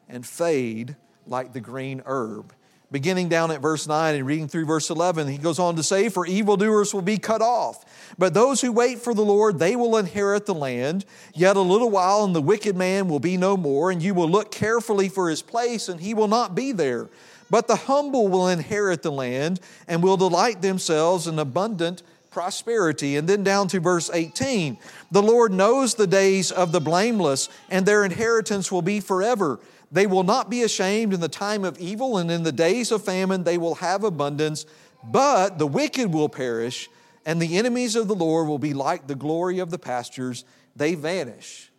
and 0.07 0.25
fade 0.25 0.95
like 1.27 1.53
the 1.53 1.61
green 1.61 2.01
herb 2.05 2.53
beginning 2.93 3.27
down 3.27 3.49
at 3.49 3.59
verse 3.59 3.87
9 3.87 4.13
and 4.13 4.25
reading 4.25 4.47
through 4.47 4.65
verse 4.65 4.91
11, 4.91 5.27
he 5.27 5.39
goes 5.39 5.57
on 5.57 5.75
to 5.75 5.83
say, 5.83 6.09
For 6.09 6.27
evildoers 6.27 6.93
will 6.93 7.01
be 7.01 7.17
cut 7.17 7.41
off, 7.41 7.83
but 8.19 8.35
those 8.35 8.61
who 8.61 8.71
wait 8.71 8.99
for 8.99 9.15
the 9.15 9.25
Lord, 9.25 9.57
they 9.57 9.75
will 9.75 9.97
inherit 9.97 10.45
the 10.45 10.53
land. 10.53 11.03
Yet 11.33 11.57
a 11.57 11.61
little 11.61 11.89
while, 11.89 12.23
and 12.23 12.35
the 12.35 12.41
wicked 12.41 12.77
man 12.77 13.09
will 13.09 13.19
be 13.19 13.35
no 13.35 13.57
more, 13.57 13.89
and 13.89 14.01
you 14.01 14.13
will 14.13 14.29
look 14.29 14.51
carefully 14.51 15.09
for 15.09 15.27
his 15.27 15.41
place, 15.41 15.89
and 15.89 15.99
he 15.99 16.13
will 16.13 16.27
not 16.27 16.53
be 16.53 16.71
there. 16.71 17.09
But 17.49 17.67
the 17.67 17.75
humble 17.75 18.27
will 18.27 18.47
inherit 18.47 19.01
the 19.01 19.11
land 19.11 19.59
and 19.87 20.03
will 20.03 20.15
delight 20.15 20.61
themselves 20.61 21.25
in 21.25 21.39
abundant 21.39 22.03
prosperity. 22.29 23.17
And 23.17 23.27
then 23.27 23.43
down 23.43 23.67
to 23.69 23.79
verse 23.79 24.11
18 24.13 24.77
the 25.11 25.21
Lord 25.21 25.51
knows 25.51 25.95
the 25.95 26.07
days 26.07 26.51
of 26.51 26.71
the 26.71 26.81
blameless, 26.81 27.49
and 27.71 27.85
their 27.85 28.05
inheritance 28.05 28.71
will 28.71 28.81
be 28.83 28.99
forever. 28.99 29.59
They 29.93 30.07
will 30.07 30.23
not 30.23 30.49
be 30.49 30.63
ashamed 30.63 31.13
in 31.13 31.19
the 31.19 31.29
time 31.29 31.63
of 31.63 31.77
evil, 31.77 32.17
and 32.17 32.29
in 32.31 32.41
the 32.41 32.51
days 32.51 32.91
of 32.91 33.05
famine 33.05 33.43
they 33.43 33.59
will 33.59 33.75
have 33.75 34.03
abundance. 34.03 34.65
But 35.03 35.59
the 35.59 35.67
wicked 35.67 36.11
will 36.11 36.29
perish, 36.29 36.89
and 37.27 37.39
the 37.39 37.57
enemies 37.57 37.95
of 37.95 38.07
the 38.07 38.15
Lord 38.15 38.47
will 38.47 38.57
be 38.57 38.73
like 38.73 39.05
the 39.05 39.15
glory 39.15 39.59
of 39.59 39.69
the 39.69 39.77
pastures. 39.77 40.45
They 40.75 40.95
vanish 40.95 41.71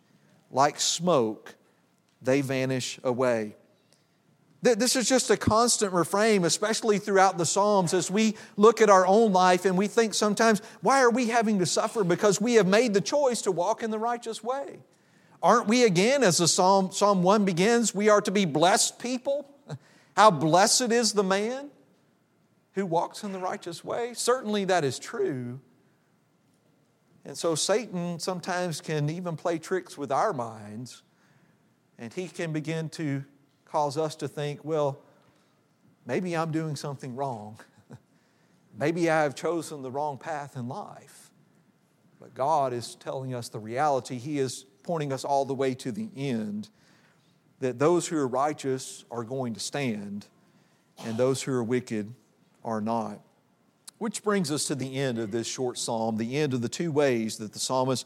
like 0.49 0.79
smoke, 0.79 1.55
they 2.21 2.39
vanish 2.39 2.99
away. 3.03 3.57
This 4.61 4.95
is 4.95 5.07
just 5.07 5.29
a 5.29 5.37
constant 5.37 5.91
refrain, 5.91 6.45
especially 6.45 6.97
throughout 6.97 7.37
the 7.37 7.45
Psalms, 7.45 7.93
as 7.93 8.09
we 8.09 8.35
look 8.55 8.81
at 8.81 8.89
our 8.89 9.05
own 9.05 9.33
life 9.33 9.65
and 9.65 9.77
we 9.77 9.87
think 9.87 10.13
sometimes, 10.13 10.61
why 10.81 11.01
are 11.01 11.11
we 11.11 11.27
having 11.27 11.59
to 11.59 11.65
suffer? 11.65 12.03
Because 12.03 12.39
we 12.39 12.55
have 12.55 12.65
made 12.65 12.93
the 12.93 13.01
choice 13.01 13.41
to 13.43 13.51
walk 13.51 13.83
in 13.83 13.91
the 13.91 13.99
righteous 13.99 14.41
way. 14.43 14.79
Aren't 15.45 15.67
we 15.67 15.83
again, 15.83 16.23
as 16.23 16.39
the 16.39 16.47
Psalm, 16.47 16.91
Psalm 16.91 17.21
1 17.21 17.45
begins, 17.45 17.93
we 17.93 18.09
are 18.09 18.19
to 18.19 18.31
be 18.31 18.45
blessed 18.45 18.97
people? 18.97 19.47
How 20.17 20.31
blessed 20.31 20.91
is 20.91 21.13
the 21.13 21.23
man 21.23 21.69
who 22.71 22.83
walks 22.87 23.23
in 23.23 23.31
the 23.31 23.37
righteous 23.37 23.85
way? 23.85 24.15
Certainly 24.15 24.65
that 24.65 24.83
is 24.83 24.97
true. 24.97 25.59
And 27.23 27.37
so 27.37 27.53
Satan 27.53 28.17
sometimes 28.17 28.81
can 28.81 29.07
even 29.07 29.37
play 29.37 29.59
tricks 29.59 29.99
with 29.99 30.11
our 30.11 30.33
minds, 30.33 31.03
and 31.99 32.11
he 32.11 32.27
can 32.27 32.51
begin 32.51 32.89
to 32.89 33.23
cause 33.65 33.99
us 33.99 34.15
to 34.15 34.27
think, 34.27 34.65
well, 34.65 34.99
maybe 36.07 36.35
I'm 36.35 36.51
doing 36.51 36.75
something 36.75 37.15
wrong. 37.15 37.59
maybe 38.79 39.11
I 39.11 39.21
have 39.21 39.35
chosen 39.35 39.83
the 39.83 39.91
wrong 39.91 40.17
path 40.17 40.55
in 40.55 40.67
life. 40.67 41.29
But 42.19 42.33
God 42.33 42.73
is 42.73 42.95
telling 42.95 43.35
us 43.35 43.47
the 43.47 43.59
reality. 43.59 44.17
He 44.17 44.39
is 44.39 44.65
pointing 44.85 45.11
us 45.11 45.25
all 45.25 45.45
the 45.45 45.55
way 45.55 45.73
to 45.73 45.91
the 45.91 46.09
end 46.15 46.69
that 47.59 47.79
those 47.79 48.07
who 48.07 48.17
are 48.17 48.27
righteous 48.27 49.05
are 49.09 49.23
going 49.23 49.53
to 49.53 49.59
stand, 49.59 50.27
and 51.05 51.17
those 51.17 51.41
who 51.41 51.51
are 51.51 51.63
wicked 51.63 52.13
are 52.63 52.81
not. 52.81 53.19
Which 53.97 54.23
brings 54.23 54.51
us 54.51 54.65
to 54.67 54.75
the 54.75 54.97
end 54.97 55.17
of 55.17 55.31
this 55.31 55.47
short 55.47 55.77
psalm, 55.77 56.17
the 56.17 56.37
end 56.37 56.53
of 56.53 56.61
the 56.61 56.69
two 56.69 56.91
ways 56.91 57.37
that 57.37 57.53
the 57.53 57.59
psalmist 57.59 58.05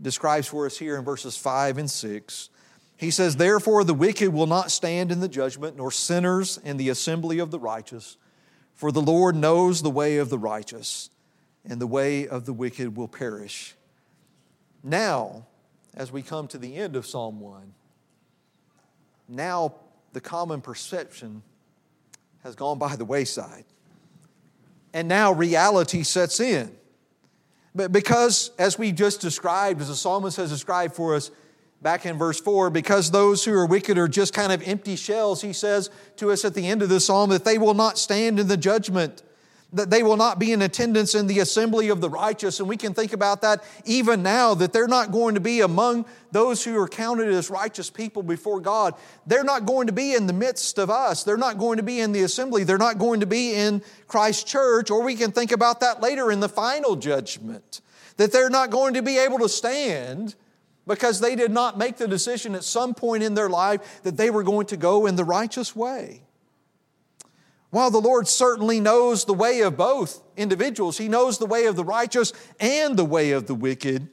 describes 0.00 0.46
for 0.46 0.66
us 0.66 0.78
here 0.78 0.96
in 0.96 1.04
verses 1.04 1.36
5 1.36 1.78
and 1.78 1.90
6. 1.90 2.50
He 2.96 3.10
says, 3.10 3.36
Therefore, 3.36 3.84
the 3.84 3.94
wicked 3.94 4.32
will 4.32 4.46
not 4.46 4.70
stand 4.70 5.10
in 5.10 5.20
the 5.20 5.28
judgment, 5.28 5.76
nor 5.76 5.90
sinners 5.90 6.58
in 6.58 6.76
the 6.76 6.90
assembly 6.90 7.38
of 7.38 7.50
the 7.50 7.58
righteous. 7.58 8.16
For 8.74 8.92
the 8.92 9.02
Lord 9.02 9.34
knows 9.34 9.82
the 9.82 9.90
way 9.90 10.18
of 10.18 10.30
the 10.30 10.38
righteous, 10.38 11.10
and 11.64 11.80
the 11.80 11.86
way 11.86 12.28
of 12.28 12.44
the 12.44 12.52
wicked 12.52 12.96
will 12.96 13.08
perish. 13.08 13.74
Now, 14.82 15.46
as 15.96 16.12
we 16.12 16.22
come 16.22 16.48
to 16.48 16.58
the 16.58 16.76
end 16.76 16.96
of 16.96 17.06
Psalm 17.06 17.40
1. 17.40 17.72
Now, 19.28 19.74
the 20.12 20.20
common 20.20 20.60
perception 20.60 21.42
has 22.42 22.54
gone 22.54 22.78
by 22.78 22.96
the 22.96 23.04
wayside. 23.04 23.64
And 24.92 25.08
now 25.08 25.32
reality 25.32 26.02
sets 26.02 26.38
in. 26.40 26.76
But 27.74 27.90
because, 27.90 28.52
as 28.58 28.78
we 28.78 28.92
just 28.92 29.20
described, 29.20 29.80
as 29.80 29.88
the 29.88 29.96
psalmist 29.96 30.36
has 30.36 30.50
described 30.50 30.94
for 30.94 31.16
us 31.16 31.32
back 31.82 32.06
in 32.06 32.16
verse 32.16 32.40
4, 32.40 32.70
because 32.70 33.10
those 33.10 33.44
who 33.44 33.52
are 33.52 33.66
wicked 33.66 33.98
are 33.98 34.06
just 34.06 34.32
kind 34.32 34.52
of 34.52 34.62
empty 34.62 34.94
shells, 34.94 35.42
he 35.42 35.52
says 35.52 35.90
to 36.16 36.30
us 36.30 36.44
at 36.44 36.54
the 36.54 36.68
end 36.68 36.82
of 36.82 36.88
the 36.88 37.00
psalm 37.00 37.30
that 37.30 37.44
they 37.44 37.58
will 37.58 37.74
not 37.74 37.98
stand 37.98 38.38
in 38.38 38.46
the 38.46 38.56
judgment 38.56 39.22
that 39.74 39.90
they 39.90 40.02
will 40.02 40.16
not 40.16 40.38
be 40.38 40.52
in 40.52 40.62
attendance 40.62 41.14
in 41.14 41.26
the 41.26 41.40
assembly 41.40 41.88
of 41.88 42.00
the 42.00 42.08
righteous. 42.08 42.60
And 42.60 42.68
we 42.68 42.76
can 42.76 42.94
think 42.94 43.12
about 43.12 43.42
that 43.42 43.62
even 43.84 44.22
now, 44.22 44.54
that 44.54 44.72
they're 44.72 44.88
not 44.88 45.10
going 45.10 45.34
to 45.34 45.40
be 45.40 45.60
among 45.60 46.06
those 46.30 46.64
who 46.64 46.78
are 46.78 46.88
counted 46.88 47.28
as 47.28 47.50
righteous 47.50 47.90
people 47.90 48.22
before 48.22 48.60
God. 48.60 48.94
They're 49.26 49.44
not 49.44 49.66
going 49.66 49.88
to 49.88 49.92
be 49.92 50.14
in 50.14 50.26
the 50.26 50.32
midst 50.32 50.78
of 50.78 50.90
us. 50.90 51.24
They're 51.24 51.36
not 51.36 51.58
going 51.58 51.76
to 51.78 51.82
be 51.82 52.00
in 52.00 52.12
the 52.12 52.22
assembly. 52.22 52.64
They're 52.64 52.78
not 52.78 52.98
going 52.98 53.20
to 53.20 53.26
be 53.26 53.52
in 53.52 53.82
Christ's 54.06 54.44
church. 54.44 54.90
Or 54.90 55.02
we 55.02 55.16
can 55.16 55.32
think 55.32 55.50
about 55.50 55.80
that 55.80 56.00
later 56.00 56.30
in 56.30 56.40
the 56.40 56.48
final 56.48 56.94
judgment, 56.94 57.80
that 58.16 58.32
they're 58.32 58.50
not 58.50 58.70
going 58.70 58.94
to 58.94 59.02
be 59.02 59.18
able 59.18 59.40
to 59.40 59.48
stand 59.48 60.36
because 60.86 61.18
they 61.18 61.34
did 61.34 61.50
not 61.50 61.78
make 61.78 61.96
the 61.96 62.06
decision 62.06 62.54
at 62.54 62.62
some 62.62 62.94
point 62.94 63.24
in 63.24 63.34
their 63.34 63.48
life 63.48 64.02
that 64.04 64.16
they 64.16 64.30
were 64.30 64.44
going 64.44 64.66
to 64.66 64.76
go 64.76 65.06
in 65.06 65.16
the 65.16 65.24
righteous 65.24 65.74
way. 65.74 66.22
While 67.74 67.90
the 67.90 68.00
Lord 68.00 68.28
certainly 68.28 68.78
knows 68.78 69.24
the 69.24 69.34
way 69.34 69.62
of 69.62 69.76
both 69.76 70.22
individuals, 70.36 70.96
He 70.96 71.08
knows 71.08 71.38
the 71.38 71.46
way 71.46 71.66
of 71.66 71.74
the 71.74 71.82
righteous 71.82 72.32
and 72.60 72.96
the 72.96 73.04
way 73.04 73.32
of 73.32 73.48
the 73.48 73.54
wicked. 73.56 74.10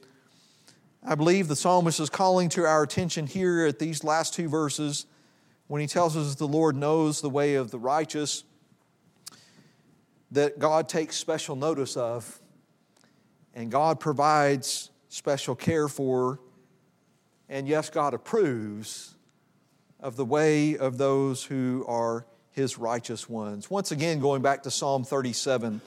I 1.06 1.14
believe 1.14 1.46
the 1.46 1.54
psalmist 1.54 2.00
is 2.00 2.10
calling 2.10 2.48
to 2.48 2.64
our 2.64 2.82
attention 2.82 3.28
here 3.28 3.64
at 3.64 3.78
these 3.78 4.02
last 4.02 4.34
two 4.34 4.48
verses 4.48 5.06
when 5.68 5.80
he 5.80 5.86
tells 5.86 6.16
us 6.16 6.34
the 6.34 6.44
Lord 6.44 6.74
knows 6.74 7.20
the 7.20 7.30
way 7.30 7.54
of 7.54 7.70
the 7.70 7.78
righteous 7.78 8.42
that 10.32 10.58
God 10.58 10.88
takes 10.88 11.14
special 11.14 11.54
notice 11.54 11.96
of 11.96 12.40
and 13.54 13.70
God 13.70 14.00
provides 14.00 14.90
special 15.08 15.54
care 15.54 15.86
for, 15.86 16.40
and 17.48 17.68
yes, 17.68 17.90
God 17.90 18.12
approves 18.12 19.14
of 20.00 20.16
the 20.16 20.24
way 20.24 20.76
of 20.76 20.98
those 20.98 21.44
who 21.44 21.84
are 21.86 22.26
his 22.52 22.78
righteous 22.78 23.28
ones. 23.28 23.70
Once 23.70 23.90
again, 23.90 24.20
going 24.20 24.42
back 24.42 24.62
to 24.62 24.70
Psalm 24.70 25.04
37, 25.04 25.80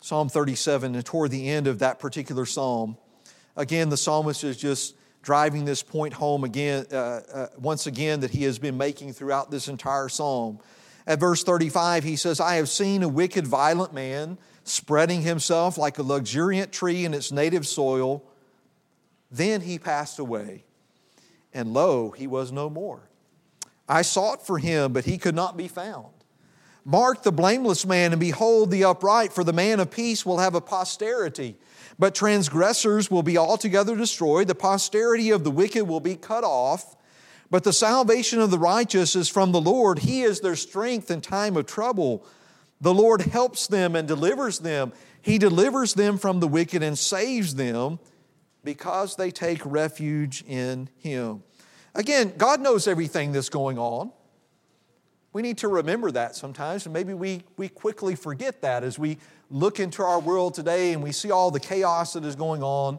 Psalm 0.00 0.28
37, 0.28 0.94
and 0.94 1.04
toward 1.04 1.30
the 1.30 1.48
end 1.48 1.66
of 1.66 1.80
that 1.80 1.98
particular 1.98 2.46
psalm, 2.46 2.96
again, 3.56 3.88
the 3.88 3.96
psalmist 3.96 4.44
is 4.44 4.56
just 4.56 4.94
driving 5.22 5.64
this 5.64 5.82
point 5.82 6.12
home 6.14 6.44
again, 6.44 6.86
uh, 6.92 6.96
uh, 6.96 7.46
once 7.56 7.86
again, 7.86 8.20
that 8.20 8.30
he 8.30 8.44
has 8.44 8.58
been 8.58 8.76
making 8.76 9.12
throughout 9.12 9.50
this 9.50 9.68
entire 9.68 10.08
psalm. 10.08 10.58
At 11.06 11.20
verse 11.20 11.42
35, 11.42 12.04
he 12.04 12.16
says, 12.16 12.40
I 12.40 12.56
have 12.56 12.68
seen 12.68 13.02
a 13.02 13.08
wicked, 13.08 13.46
violent 13.46 13.94
man 13.94 14.38
spreading 14.64 15.22
himself 15.22 15.78
like 15.78 15.98
a 15.98 16.02
luxuriant 16.02 16.72
tree 16.72 17.04
in 17.04 17.14
its 17.14 17.32
native 17.32 17.66
soil. 17.66 18.22
Then 19.30 19.62
he 19.62 19.78
passed 19.78 20.18
away, 20.18 20.64
and 21.54 21.72
lo, 21.72 22.10
he 22.10 22.26
was 22.26 22.52
no 22.52 22.68
more. 22.68 23.08
I 23.92 24.02
sought 24.02 24.46
for 24.46 24.58
him, 24.58 24.94
but 24.94 25.04
he 25.04 25.18
could 25.18 25.34
not 25.34 25.56
be 25.56 25.68
found. 25.68 26.08
Mark 26.84 27.22
the 27.22 27.30
blameless 27.30 27.84
man 27.84 28.12
and 28.12 28.18
behold 28.18 28.70
the 28.70 28.84
upright, 28.84 29.32
for 29.32 29.44
the 29.44 29.52
man 29.52 29.80
of 29.80 29.90
peace 29.90 30.24
will 30.24 30.38
have 30.38 30.54
a 30.54 30.62
posterity. 30.62 31.56
But 31.98 32.14
transgressors 32.14 33.10
will 33.10 33.22
be 33.22 33.36
altogether 33.36 33.94
destroyed. 33.94 34.48
The 34.48 34.54
posterity 34.54 35.30
of 35.30 35.44
the 35.44 35.50
wicked 35.50 35.86
will 35.86 36.00
be 36.00 36.16
cut 36.16 36.42
off. 36.42 36.96
But 37.50 37.64
the 37.64 37.72
salvation 37.72 38.40
of 38.40 38.50
the 38.50 38.58
righteous 38.58 39.14
is 39.14 39.28
from 39.28 39.52
the 39.52 39.60
Lord. 39.60 40.00
He 40.00 40.22
is 40.22 40.40
their 40.40 40.56
strength 40.56 41.10
in 41.10 41.20
time 41.20 41.56
of 41.58 41.66
trouble. 41.66 42.26
The 42.80 42.94
Lord 42.94 43.20
helps 43.20 43.66
them 43.66 43.94
and 43.94 44.08
delivers 44.08 44.60
them. 44.60 44.94
He 45.20 45.36
delivers 45.36 45.92
them 45.92 46.16
from 46.16 46.40
the 46.40 46.48
wicked 46.48 46.82
and 46.82 46.98
saves 46.98 47.56
them 47.56 48.00
because 48.64 49.16
they 49.16 49.30
take 49.30 49.60
refuge 49.64 50.42
in 50.48 50.88
Him. 50.96 51.42
Again, 51.94 52.32
God 52.38 52.60
knows 52.60 52.88
everything 52.88 53.32
that's 53.32 53.50
going 53.50 53.78
on. 53.78 54.12
We 55.32 55.42
need 55.42 55.58
to 55.58 55.68
remember 55.68 56.10
that 56.10 56.36
sometimes, 56.36 56.84
and 56.84 56.92
maybe 56.92 57.14
we, 57.14 57.42
we 57.56 57.68
quickly 57.68 58.14
forget 58.14 58.60
that 58.62 58.84
as 58.84 58.98
we 58.98 59.18
look 59.50 59.80
into 59.80 60.02
our 60.02 60.20
world 60.20 60.54
today 60.54 60.92
and 60.92 61.02
we 61.02 61.12
see 61.12 61.30
all 61.30 61.50
the 61.50 61.60
chaos 61.60 62.14
that 62.14 62.24
is 62.24 62.36
going 62.36 62.62
on. 62.62 62.98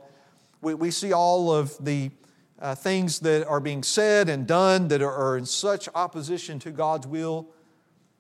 We, 0.61 0.73
we 0.73 0.91
see 0.91 1.13
all 1.13 1.51
of 1.51 1.75
the 1.83 2.11
uh, 2.59 2.75
things 2.75 3.19
that 3.19 3.45
are 3.47 3.59
being 3.59 3.83
said 3.83 4.29
and 4.29 4.47
done 4.47 4.87
that 4.87 5.01
are, 5.01 5.11
are 5.11 5.37
in 5.37 5.45
such 5.45 5.89
opposition 5.93 6.59
to 6.59 6.71
God's 6.71 7.05
will. 7.05 7.49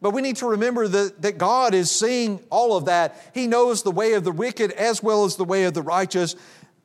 But 0.01 0.11
we 0.11 0.21
need 0.21 0.35
to 0.37 0.47
remember 0.47 0.87
that, 0.89 1.21
that 1.21 1.37
God 1.37 1.73
is 1.73 1.89
seeing 1.89 2.43
all 2.49 2.75
of 2.75 2.85
that. 2.85 3.31
He 3.33 3.47
knows 3.47 3.83
the 3.83 3.91
way 3.91 4.13
of 4.13 4.25
the 4.25 4.33
wicked 4.33 4.71
as 4.71 5.01
well 5.01 5.23
as 5.23 5.37
the 5.37 5.45
way 5.45 5.63
of 5.63 5.73
the 5.73 5.81
righteous, 5.81 6.35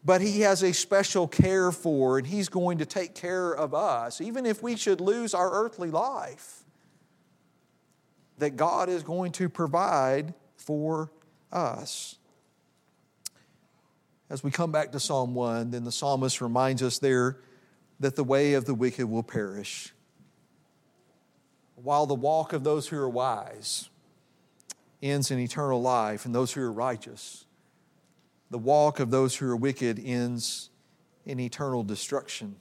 but 0.09 0.23
He 0.23 0.41
has 0.41 0.63
a 0.63 0.73
special 0.73 1.29
care 1.29 1.71
for, 1.71 2.17
and 2.17 2.27
He's 2.27 2.49
going 2.49 2.79
to 2.79 2.87
take 2.87 3.15
care 3.15 3.53
of 3.53 3.75
us, 3.75 4.23
even 4.23 4.47
if 4.47 4.63
we 4.63 4.75
should 4.75 5.03
lose 5.03 5.35
our 5.35 5.53
earthly 5.53 5.91
life. 5.91 6.65
That 8.39 8.57
God 8.57 8.89
is 8.89 9.03
going 9.03 9.33
to 9.33 9.51
provide 9.51 10.33
for 10.57 11.13
us. 11.53 12.17
As 14.31 14.43
we 14.43 14.51
come 14.51 14.73
back 14.73 14.93
to 14.93 15.01
Psalm 15.01 15.35
1, 15.35 15.73
then 15.73 15.85
the 15.85 15.93
psalmist 15.93 16.41
reminds 16.41 16.83
us 16.83 16.99
there 16.99 17.41
that 18.01 18.17
the 18.17 18.25
way 18.25 18.55
of 18.55 18.65
the 18.65 18.73
wicked 18.73 19.11
will 19.11 19.23
perish, 19.23 19.93
while 21.75 22.07
the 22.07 22.15
walk 22.15 22.55
of 22.55 22.65
those 22.65 22.89
who 22.89 22.97
are 22.97 23.11
wise 23.11 23.91
ends 25.03 25.31
in 25.31 25.39
eternal 25.39 25.83
life, 25.83 26.25
and 26.25 26.35
those 26.35 26.55
who 26.55 26.63
are 26.63 26.73
righteous, 26.73 27.45
the 28.51 28.59
walk 28.59 29.01
of 29.01 29.11
those 29.11 29.37
who 29.37 29.49
are 29.49 29.57
wicked 29.57 30.01
ends 30.03 30.71
in 31.27 31.39
eternal 31.39 31.83
destruction. 31.83 32.57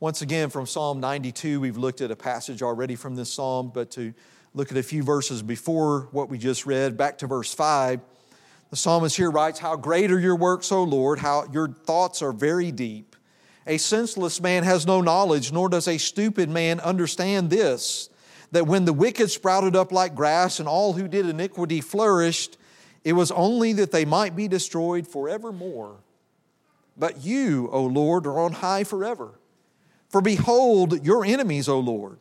Once 0.00 0.20
again, 0.20 0.50
from 0.50 0.66
Psalm 0.66 1.00
92, 1.00 1.60
we've 1.60 1.76
looked 1.76 2.00
at 2.00 2.10
a 2.10 2.16
passage 2.16 2.62
already 2.62 2.96
from 2.96 3.14
this 3.14 3.32
psalm, 3.32 3.70
but 3.72 3.90
to 3.92 4.12
look 4.52 4.70
at 4.70 4.76
a 4.76 4.82
few 4.82 5.02
verses 5.02 5.42
before 5.42 6.08
what 6.10 6.28
we 6.28 6.36
just 6.36 6.66
read, 6.66 6.96
back 6.96 7.18
to 7.18 7.26
verse 7.26 7.54
5, 7.54 8.00
the 8.70 8.76
psalmist 8.76 9.16
here 9.16 9.30
writes, 9.30 9.60
How 9.60 9.76
great 9.76 10.10
are 10.10 10.18
your 10.18 10.36
works, 10.36 10.72
O 10.72 10.82
Lord, 10.82 11.20
how 11.20 11.46
your 11.52 11.68
thoughts 11.68 12.22
are 12.22 12.32
very 12.32 12.72
deep. 12.72 13.14
A 13.66 13.78
senseless 13.78 14.40
man 14.40 14.64
has 14.64 14.86
no 14.86 15.00
knowledge, 15.00 15.52
nor 15.52 15.68
does 15.68 15.88
a 15.88 15.96
stupid 15.96 16.50
man 16.50 16.80
understand 16.80 17.50
this 17.50 18.10
that 18.50 18.66
when 18.66 18.84
the 18.84 18.92
wicked 18.92 19.30
sprouted 19.30 19.74
up 19.74 19.90
like 19.90 20.14
grass 20.14 20.60
and 20.60 20.68
all 20.68 20.92
who 20.92 21.08
did 21.08 21.28
iniquity 21.28 21.80
flourished, 21.80 22.56
it 23.04 23.12
was 23.12 23.30
only 23.30 23.74
that 23.74 23.92
they 23.92 24.06
might 24.06 24.34
be 24.34 24.48
destroyed 24.48 25.06
forevermore. 25.06 25.98
But 26.96 27.22
you, 27.22 27.68
O 27.70 27.84
Lord, 27.84 28.26
are 28.26 28.40
on 28.40 28.52
high 28.54 28.84
forever. 28.84 29.38
For 30.08 30.20
behold, 30.20 31.04
your 31.04 31.24
enemies, 31.24 31.68
O 31.68 31.78
Lord, 31.78 32.18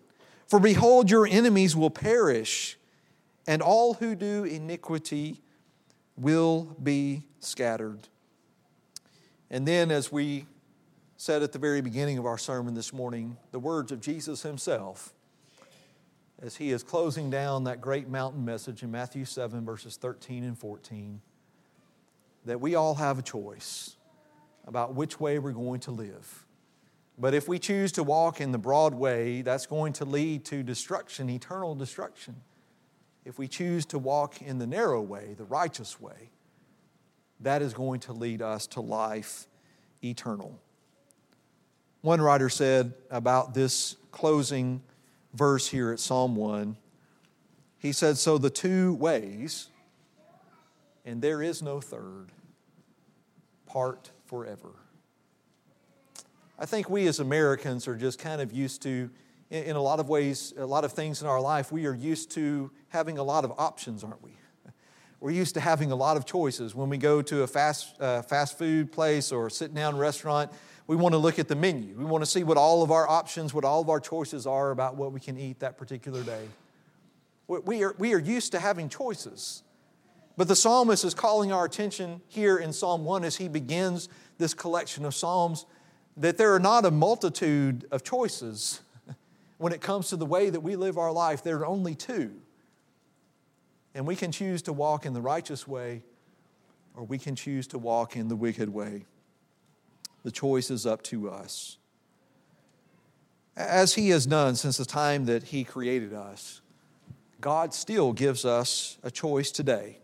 for 0.48 0.60
behold, 0.60 1.10
your 1.10 1.26
enemies 1.26 1.76
will 1.76 1.90
perish, 1.90 2.78
and 3.48 3.62
all 3.62 3.96
who 3.96 4.16
do 4.16 4.44
iniquity 4.44 5.42
will 6.18 6.76
be 6.82 7.24
scattered. 7.40 8.08
And 9.50 9.68
then, 9.68 9.92
as 9.92 10.12
we 10.12 10.48
said 11.18 11.44
at 11.44 11.54
the 11.54 11.60
very 11.60 11.82
beginning 11.82 12.18
of 12.18 12.26
our 12.26 12.38
sermon 12.38 12.74
this 12.74 12.92
morning, 12.92 13.38
the 13.52 13.60
words 13.60 13.92
of 13.92 14.02
Jesus 14.02 14.42
himself 14.42 15.13
as 16.44 16.58
he 16.58 16.72
is 16.72 16.84
closing 16.84 17.30
down 17.30 17.64
that 17.64 17.80
great 17.80 18.10
mountain 18.10 18.44
message 18.44 18.84
in 18.84 18.92
Matthew 18.92 19.24
7, 19.24 19.64
verses 19.64 19.96
13 19.96 20.44
and 20.44 20.60
14, 20.60 21.22
that 22.44 22.60
we 22.60 22.76
all 22.76 22.96
have 22.96 23.18
a 23.18 23.22
choice 23.22 23.96
about 24.68 24.94
which 24.94 25.22
way 25.22 25.40
we're 25.40 25.54
going 25.54 25.80
to 25.80 25.92
live. 25.92 26.46
But 27.18 27.34
if 27.34 27.48
we 27.48 27.60
choose 27.60 27.94
to 27.94 28.04
walk 28.04 28.42
in 28.42 28.52
the 28.52 28.58
broad 28.58 28.94
way, 28.94 29.42
that's 29.42 29.66
going 29.66 29.94
to 29.94 30.06
lead 30.06 30.44
to 30.46 30.64
destruction, 30.64 31.30
eternal 31.30 31.76
destruction. 31.76 32.36
If 33.24 33.40
we 33.40 33.48
choose 33.48 33.86
to 33.88 33.98
walk 33.98 34.42
in 34.42 34.58
the 34.58 34.68
narrow 34.68 35.02
way, 35.02 35.36
the 35.38 35.46
righteous 35.46 36.02
way, 36.02 36.32
that 37.40 37.62
is 37.62 37.74
going 37.74 38.02
to 38.02 38.12
lead 38.12 38.42
us 38.42 38.68
to 38.68 38.82
life 38.82 39.48
eternal. 40.04 40.60
One 42.02 42.20
writer 42.20 42.50
said 42.50 42.94
about 43.10 43.54
this 43.54 43.96
closing 44.12 44.82
verse 45.34 45.68
here 45.68 45.92
at 45.92 46.00
Psalm 46.00 46.36
1, 46.36 46.78
he 47.78 47.92
said, 47.92 48.18
So 48.18 48.38
the 48.38 48.50
two 48.50 48.94
ways, 48.94 49.68
and 51.06 51.22
there 51.22 51.42
is 51.42 51.62
no 51.62 51.82
third, 51.82 52.32
part 53.66 54.12
forever. 54.26 54.70
I 56.58 56.66
think 56.66 56.90
we 56.90 57.08
as 57.08 57.20
Americans 57.20 57.88
are 57.88 57.96
just 57.96 58.20
kind 58.20 58.40
of 58.40 58.54
used 58.54 58.84
to, 58.84 59.10
in 59.50 59.76
a 59.76 59.82
lot 59.82 60.00
of 60.00 60.08
ways, 60.08 60.54
a 60.58 60.66
lot 60.66 60.86
of 60.86 60.94
things 60.94 61.22
in 61.22 61.28
our 61.28 61.42
life, 61.42 61.72
we 61.72 61.88
are 61.88 61.94
used 61.94 62.32
to 62.32 62.72
having 62.90 63.18
a 63.18 63.24
lot 63.24 63.44
of 63.44 63.52
options, 63.58 64.04
aren't 64.04 64.24
we? 64.24 64.32
We're 65.20 65.32
used 65.32 65.56
to 65.56 65.60
having 65.60 65.92
a 65.92 65.96
lot 65.96 66.16
of 66.16 66.26
choices. 66.26 66.76
When 66.76 66.90
we 66.90 66.98
go 66.98 67.22
to 67.24 67.42
a 67.42 67.48
fast, 67.48 68.00
uh, 68.00 68.22
fast 68.22 68.58
food 68.58 68.92
place 68.92 69.32
or 69.32 69.50
sit 69.50 69.74
down 69.74 69.98
restaurant, 69.98 70.52
we 70.88 70.96
want 70.96 71.14
to 71.14 71.18
look 71.18 71.40
at 71.40 71.48
the 71.48 71.56
menu. 71.56 71.96
We 71.98 72.06
want 72.06 72.24
to 72.24 72.30
see 72.30 72.44
what 72.44 72.58
all 72.58 72.84
of 72.84 72.92
our 72.92 73.08
options, 73.08 73.54
what 73.54 73.64
all 73.64 73.82
of 73.82 73.90
our 73.90 74.00
choices 74.00 74.46
are 74.46 74.72
about 74.72 74.96
what 74.96 75.12
we 75.12 75.20
can 75.20 75.38
eat 75.38 75.60
that 75.60 75.78
particular 75.78 76.24
day. 76.24 76.48
We 77.48 77.84
are, 77.84 77.96
we 77.98 78.14
are 78.14 78.20
used 78.20 78.52
to 78.54 78.60
having 78.60 78.90
choices. 78.90 79.64
But 80.36 80.48
the 80.48 80.56
psalmist 80.56 81.06
is 81.06 81.14
calling 81.14 81.52
our 81.52 81.66
attention 81.66 82.22
here 82.28 82.58
in 82.58 82.74
Psalm 82.74 83.06
1 83.06 83.24
as 83.24 83.36
he 83.36 83.48
begins 83.48 84.10
this 84.38 84.54
collection 84.54 85.06
of 85.06 85.14
Psalms 85.14 85.66
that 86.18 86.38
there 86.38 86.54
are 86.54 86.60
not 86.60 86.86
a 86.86 86.92
multitude 86.92 87.86
of 87.92 88.04
choices 88.04 88.82
when 89.58 89.74
it 89.74 89.82
comes 89.82 90.10
to 90.10 90.16
the 90.16 90.26
way 90.26 90.50
that 90.50 90.62
we 90.62 90.76
live 90.76 90.98
our 90.98 91.12
life. 91.12 91.44
There 91.44 91.60
are 91.60 91.66
only 91.66 91.96
two. 91.96 92.34
And 93.96 94.08
we 94.08 94.16
can 94.16 94.32
choose 94.32 94.64
to 94.64 94.74
walk 94.74 95.06
in 95.06 95.14
the 95.14 95.22
righteous 95.22 95.68
way 95.68 96.04
or 96.96 97.04
we 97.04 97.18
can 97.18 97.36
choose 97.36 97.68
to 97.68 97.78
walk 97.78 98.16
in 98.16 98.28
the 98.28 98.36
wicked 98.36 98.70
way. 98.70 99.06
The 100.24 100.32
choice 100.32 100.72
is 100.72 100.86
up 100.86 101.04
to 101.04 101.30
us. 101.30 101.78
As 103.56 103.94
He 103.94 104.10
has 104.10 104.26
done 104.26 104.56
since 104.56 104.78
the 104.78 104.86
time 104.86 105.26
that 105.26 105.44
He 105.44 105.64
created 105.64 106.14
us, 106.14 106.62
God 107.40 107.74
still 107.74 108.14
gives 108.14 108.46
us 108.46 108.98
a 109.04 109.12
choice 109.12 109.52
today 109.52 109.98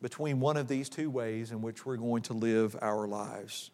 between 0.00 0.40
one 0.40 0.56
of 0.56 0.66
these 0.66 0.88
two 0.88 1.10
ways 1.10 1.52
in 1.52 1.62
which 1.62 1.86
we're 1.86 1.96
going 1.96 2.22
to 2.22 2.32
live 2.32 2.76
our 2.82 3.06
lives. 3.06 3.70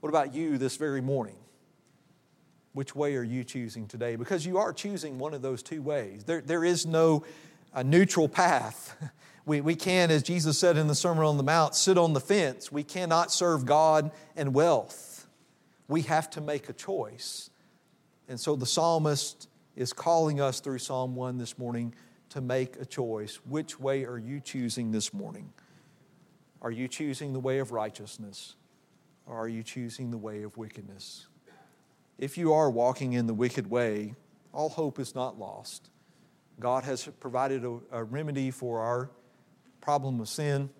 What 0.00 0.10
about 0.10 0.34
you 0.34 0.58
this 0.58 0.76
very 0.76 1.00
morning? 1.00 1.36
Which 2.74 2.94
way 2.94 3.16
are 3.16 3.22
you 3.22 3.44
choosing 3.44 3.86
today? 3.86 4.16
Because 4.16 4.44
you 4.44 4.58
are 4.58 4.72
choosing 4.72 5.18
one 5.18 5.32
of 5.32 5.42
those 5.42 5.62
two 5.62 5.80
ways. 5.80 6.24
There, 6.24 6.40
there 6.40 6.64
is 6.64 6.86
no 6.86 7.24
a 7.74 7.84
neutral 7.84 8.28
path. 8.28 8.96
We, 9.46 9.60
we 9.60 9.74
can, 9.74 10.10
as 10.10 10.22
Jesus 10.22 10.58
said 10.58 10.78
in 10.78 10.86
the 10.86 10.94
Sermon 10.94 11.22
on 11.22 11.36
the 11.36 11.42
Mount, 11.42 11.74
sit 11.74 11.98
on 11.98 12.14
the 12.14 12.20
fence. 12.20 12.72
We 12.72 12.82
cannot 12.82 13.30
serve 13.30 13.66
God 13.66 14.10
and 14.36 14.54
wealth. 14.54 15.26
We 15.86 16.00
have 16.02 16.30
to 16.30 16.40
make 16.40 16.70
a 16.70 16.72
choice. 16.72 17.50
And 18.26 18.40
so 18.40 18.56
the 18.56 18.64
psalmist 18.64 19.48
is 19.76 19.92
calling 19.92 20.40
us 20.40 20.60
through 20.60 20.78
Psalm 20.78 21.14
1 21.14 21.36
this 21.36 21.58
morning 21.58 21.94
to 22.30 22.40
make 22.40 22.80
a 22.80 22.86
choice. 22.86 23.38
Which 23.46 23.78
way 23.78 24.04
are 24.04 24.18
you 24.18 24.40
choosing 24.40 24.92
this 24.92 25.12
morning? 25.12 25.52
Are 26.62 26.70
you 26.70 26.88
choosing 26.88 27.34
the 27.34 27.40
way 27.40 27.58
of 27.58 27.70
righteousness 27.70 28.56
or 29.26 29.36
are 29.36 29.48
you 29.48 29.62
choosing 29.62 30.10
the 30.10 30.16
way 30.16 30.42
of 30.42 30.56
wickedness? 30.56 31.26
If 32.18 32.38
you 32.38 32.52
are 32.54 32.70
walking 32.70 33.12
in 33.12 33.26
the 33.26 33.34
wicked 33.34 33.68
way, 33.68 34.14
all 34.52 34.70
hope 34.70 34.98
is 34.98 35.14
not 35.14 35.38
lost. 35.38 35.90
God 36.60 36.84
has 36.84 37.08
provided 37.20 37.64
a, 37.64 37.80
a 37.90 38.04
remedy 38.04 38.50
for 38.50 38.80
our 38.80 39.10
problem 39.80 40.20
of 40.20 40.28
sin, 40.28 40.70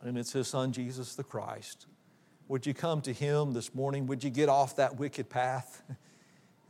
and 0.00 0.18
it's 0.18 0.32
His 0.32 0.48
Son, 0.48 0.72
Jesus 0.72 1.14
the 1.14 1.24
Christ. 1.24 1.86
Would 2.48 2.66
you 2.66 2.74
come 2.74 3.00
to 3.02 3.12
Him 3.12 3.52
this 3.52 3.74
morning? 3.74 4.06
Would 4.06 4.24
you 4.24 4.30
get 4.30 4.48
off 4.48 4.76
that 4.76 4.98
wicked 4.98 5.28
path? 5.28 5.82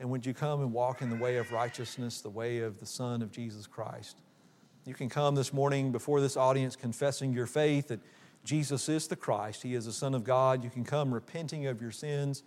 And 0.01 0.11
would 0.11 0.27
you 0.27 0.35
come 0.35 0.61
and 0.63 0.73
walk 0.73 1.01
in 1.01 1.11
the 1.11 1.17
way 1.17 1.37
of 1.37 1.53
righteousness, 1.53 2.23
the 2.23 2.29
way 2.29 2.59
of 2.59 2.81
the 2.81 2.87
Son 2.87 3.23
of 3.23 3.31
Jesus 3.31 3.69
Christ? 3.69 4.17
You 4.85 4.95
can 4.95 5.09
come 5.09 5.37
this 5.37 5.53
morning 5.53 5.93
before 5.93 6.21
this 6.21 6.37
audience 6.37 6.75
confessing 6.75 7.33
your 7.33 7.47
faith 7.47 7.87
that 7.87 8.01
Jesus 8.43 8.89
is 8.89 9.07
the 9.07 9.15
Christ. 9.15 9.63
He 9.63 9.77
is 9.77 9.87
the 9.87 9.93
Son 9.93 10.13
of 10.17 10.25
God. 10.25 10.65
You 10.65 10.71
can 10.71 10.85
come 10.85 11.15
repenting 11.15 11.69
of 11.69 11.81
your 11.81 11.93
sins, 11.93 12.43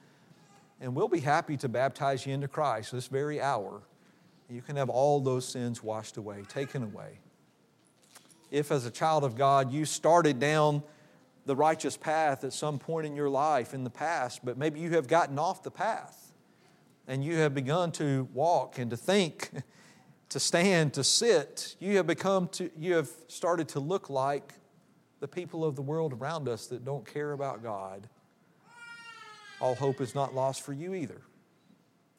and 0.81 0.93
we'll 0.93 1.07
be 1.07 1.21
happy 1.21 1.55
to 1.55 1.69
baptize 1.69 2.25
you 2.25 2.33
into 2.33 2.49
Christ 2.49 2.91
this 2.91 3.07
very 3.07 3.39
hour. 3.39 3.83
You 4.49 4.61
can 4.61 4.75
have 4.75 4.89
all 4.89 5.19
those 5.19 5.47
sins 5.47 5.81
washed 5.81 6.17
away, 6.17 6.43
taken 6.49 6.83
away 6.83 7.19
if, 8.55 8.71
as 8.71 8.85
a 8.85 8.91
child 8.91 9.23
of 9.23 9.35
God, 9.35 9.71
you 9.71 9.85
started 9.85 10.39
down 10.39 10.83
the 11.45 11.55
righteous 11.55 11.97
path 11.97 12.43
at 12.43 12.53
some 12.53 12.79
point 12.79 13.05
in 13.05 13.15
your 13.15 13.29
life 13.29 13.73
in 13.73 13.83
the 13.83 13.89
past, 13.89 14.43
but 14.43 14.57
maybe 14.57 14.79
you 14.79 14.91
have 14.91 15.07
gotten 15.07 15.37
off 15.37 15.61
the 15.61 15.71
path 15.71 16.33
and 17.07 17.23
you 17.23 17.35
have 17.35 17.53
begun 17.53 17.91
to 17.91 18.27
walk 18.33 18.79
and 18.79 18.89
to 18.91 18.97
think, 18.97 19.51
to 20.29 20.39
stand, 20.39 20.93
to 20.93 21.03
sit. 21.03 21.75
You 21.79 21.97
have 21.97 22.07
become 22.07 22.47
to, 22.49 22.71
you 22.77 22.95
have 22.95 23.09
started 23.27 23.67
to 23.69 23.79
look 23.79 24.09
like 24.09 24.53
the 25.19 25.27
people 25.27 25.63
of 25.63 25.75
the 25.75 25.81
world 25.81 26.13
around 26.13 26.47
us 26.47 26.67
that 26.67 26.83
don't 26.83 27.05
care 27.05 27.31
about 27.33 27.61
God. 27.61 28.07
All 29.59 29.75
hope 29.75 30.01
is 30.01 30.15
not 30.15 30.33
lost 30.33 30.61
for 30.61 30.73
you 30.73 30.93
either. 30.93 31.21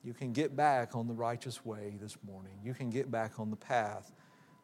You 0.07 0.15
can 0.15 0.33
get 0.33 0.55
back 0.55 0.95
on 0.95 1.09
the 1.09 1.15
righteous 1.15 1.65
way 1.65 1.97
this 2.01 2.17
morning. 2.25 2.53
You 2.63 2.75
can 2.75 2.91
get 2.91 3.11
back 3.11 3.41
on 3.41 3.51
the 3.51 3.57
path 3.57 4.13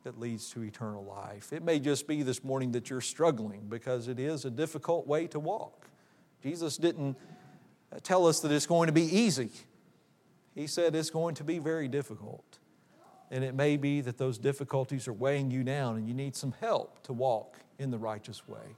that 0.05 0.17
leads 0.17 0.49
to 0.51 0.63
eternal 0.63 1.05
life. 1.05 1.53
It 1.53 1.65
may 1.65 1.81
just 1.81 2.07
be 2.07 2.23
this 2.23 2.45
morning 2.45 2.71
that 2.73 2.89
you're 2.89 3.01
struggling 3.01 3.67
because 3.69 4.07
it 4.07 4.21
is 4.21 4.45
a 4.45 4.51
difficult 4.51 5.09
way 5.09 5.27
to 5.27 5.41
walk. 5.41 5.89
Jesus 6.45 6.77
didn't 6.77 7.17
uh, 7.93 7.99
tell 8.05 8.29
us 8.29 8.39
that 8.39 8.53
it's 8.53 8.67
going 8.67 8.87
to 8.87 8.93
be 8.93 9.03
easy, 9.03 9.51
He 10.55 10.69
said 10.69 10.95
it's 10.95 11.11
going 11.11 11.35
to 11.35 11.45
be 11.45 11.59
very 11.59 11.89
difficult. 11.89 12.61
And 13.33 13.43
it 13.43 13.57
may 13.57 13.77
be 13.77 14.01
that 14.03 14.19
those 14.19 14.39
difficulties 14.39 15.09
are 15.09 15.13
weighing 15.13 15.51
you 15.51 15.65
down 15.65 15.97
and 15.97 16.07
you 16.07 16.15
need 16.15 16.37
some 16.37 16.55
help 16.61 17.03
to 17.05 17.13
walk 17.13 17.57
in 17.81 17.91
the 17.91 17.99
righteous 17.99 18.47
way. 18.47 18.77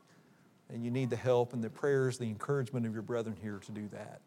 And 0.71 0.83
you 0.83 0.91
need 0.91 1.11
the 1.11 1.17
help 1.17 1.53
and 1.53 1.63
the 1.63 1.69
prayers, 1.69 2.17
the 2.17 2.25
encouragement 2.29 2.87
of 2.87 2.95
your 2.95 3.03
brethren 3.03 3.37
here 3.43 3.59
to 3.59 3.73
do 3.73 3.87
that 3.89 4.23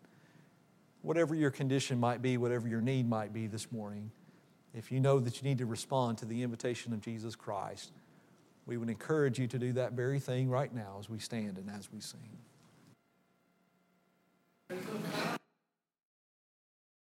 whatever 1.08 1.34
your 1.34 1.50
condition 1.50 1.98
might 1.98 2.22
be, 2.22 2.38
whatever 2.38 2.68
your 2.68 2.82
need 2.82 3.08
might 3.08 3.32
be 3.32 3.48
this 3.48 3.72
morning, 3.72 4.12
if 4.74 4.92
you 4.92 5.00
know 5.00 5.22
that 5.22 5.42
you 5.42 5.48
need 5.48 5.58
to 5.58 5.66
respond 5.66 6.18
to 6.18 6.26
the 6.26 6.44
invitation 6.44 6.92
of 6.92 7.00
Jesus 7.00 7.34
Christ, 7.34 7.94
we 8.66 8.76
would 8.76 8.90
encourage 8.90 9.40
you 9.40 9.48
to 9.48 9.58
do 9.58 9.72
that 9.72 9.94
very 9.94 10.20
thing 10.20 10.50
right 10.50 10.74
now 10.76 10.98
as 11.00 11.10
we 11.10 11.18
stand 11.20 11.58
and 11.58 11.70
as 11.70 11.88
we 11.94 12.02
sing. 12.02 12.20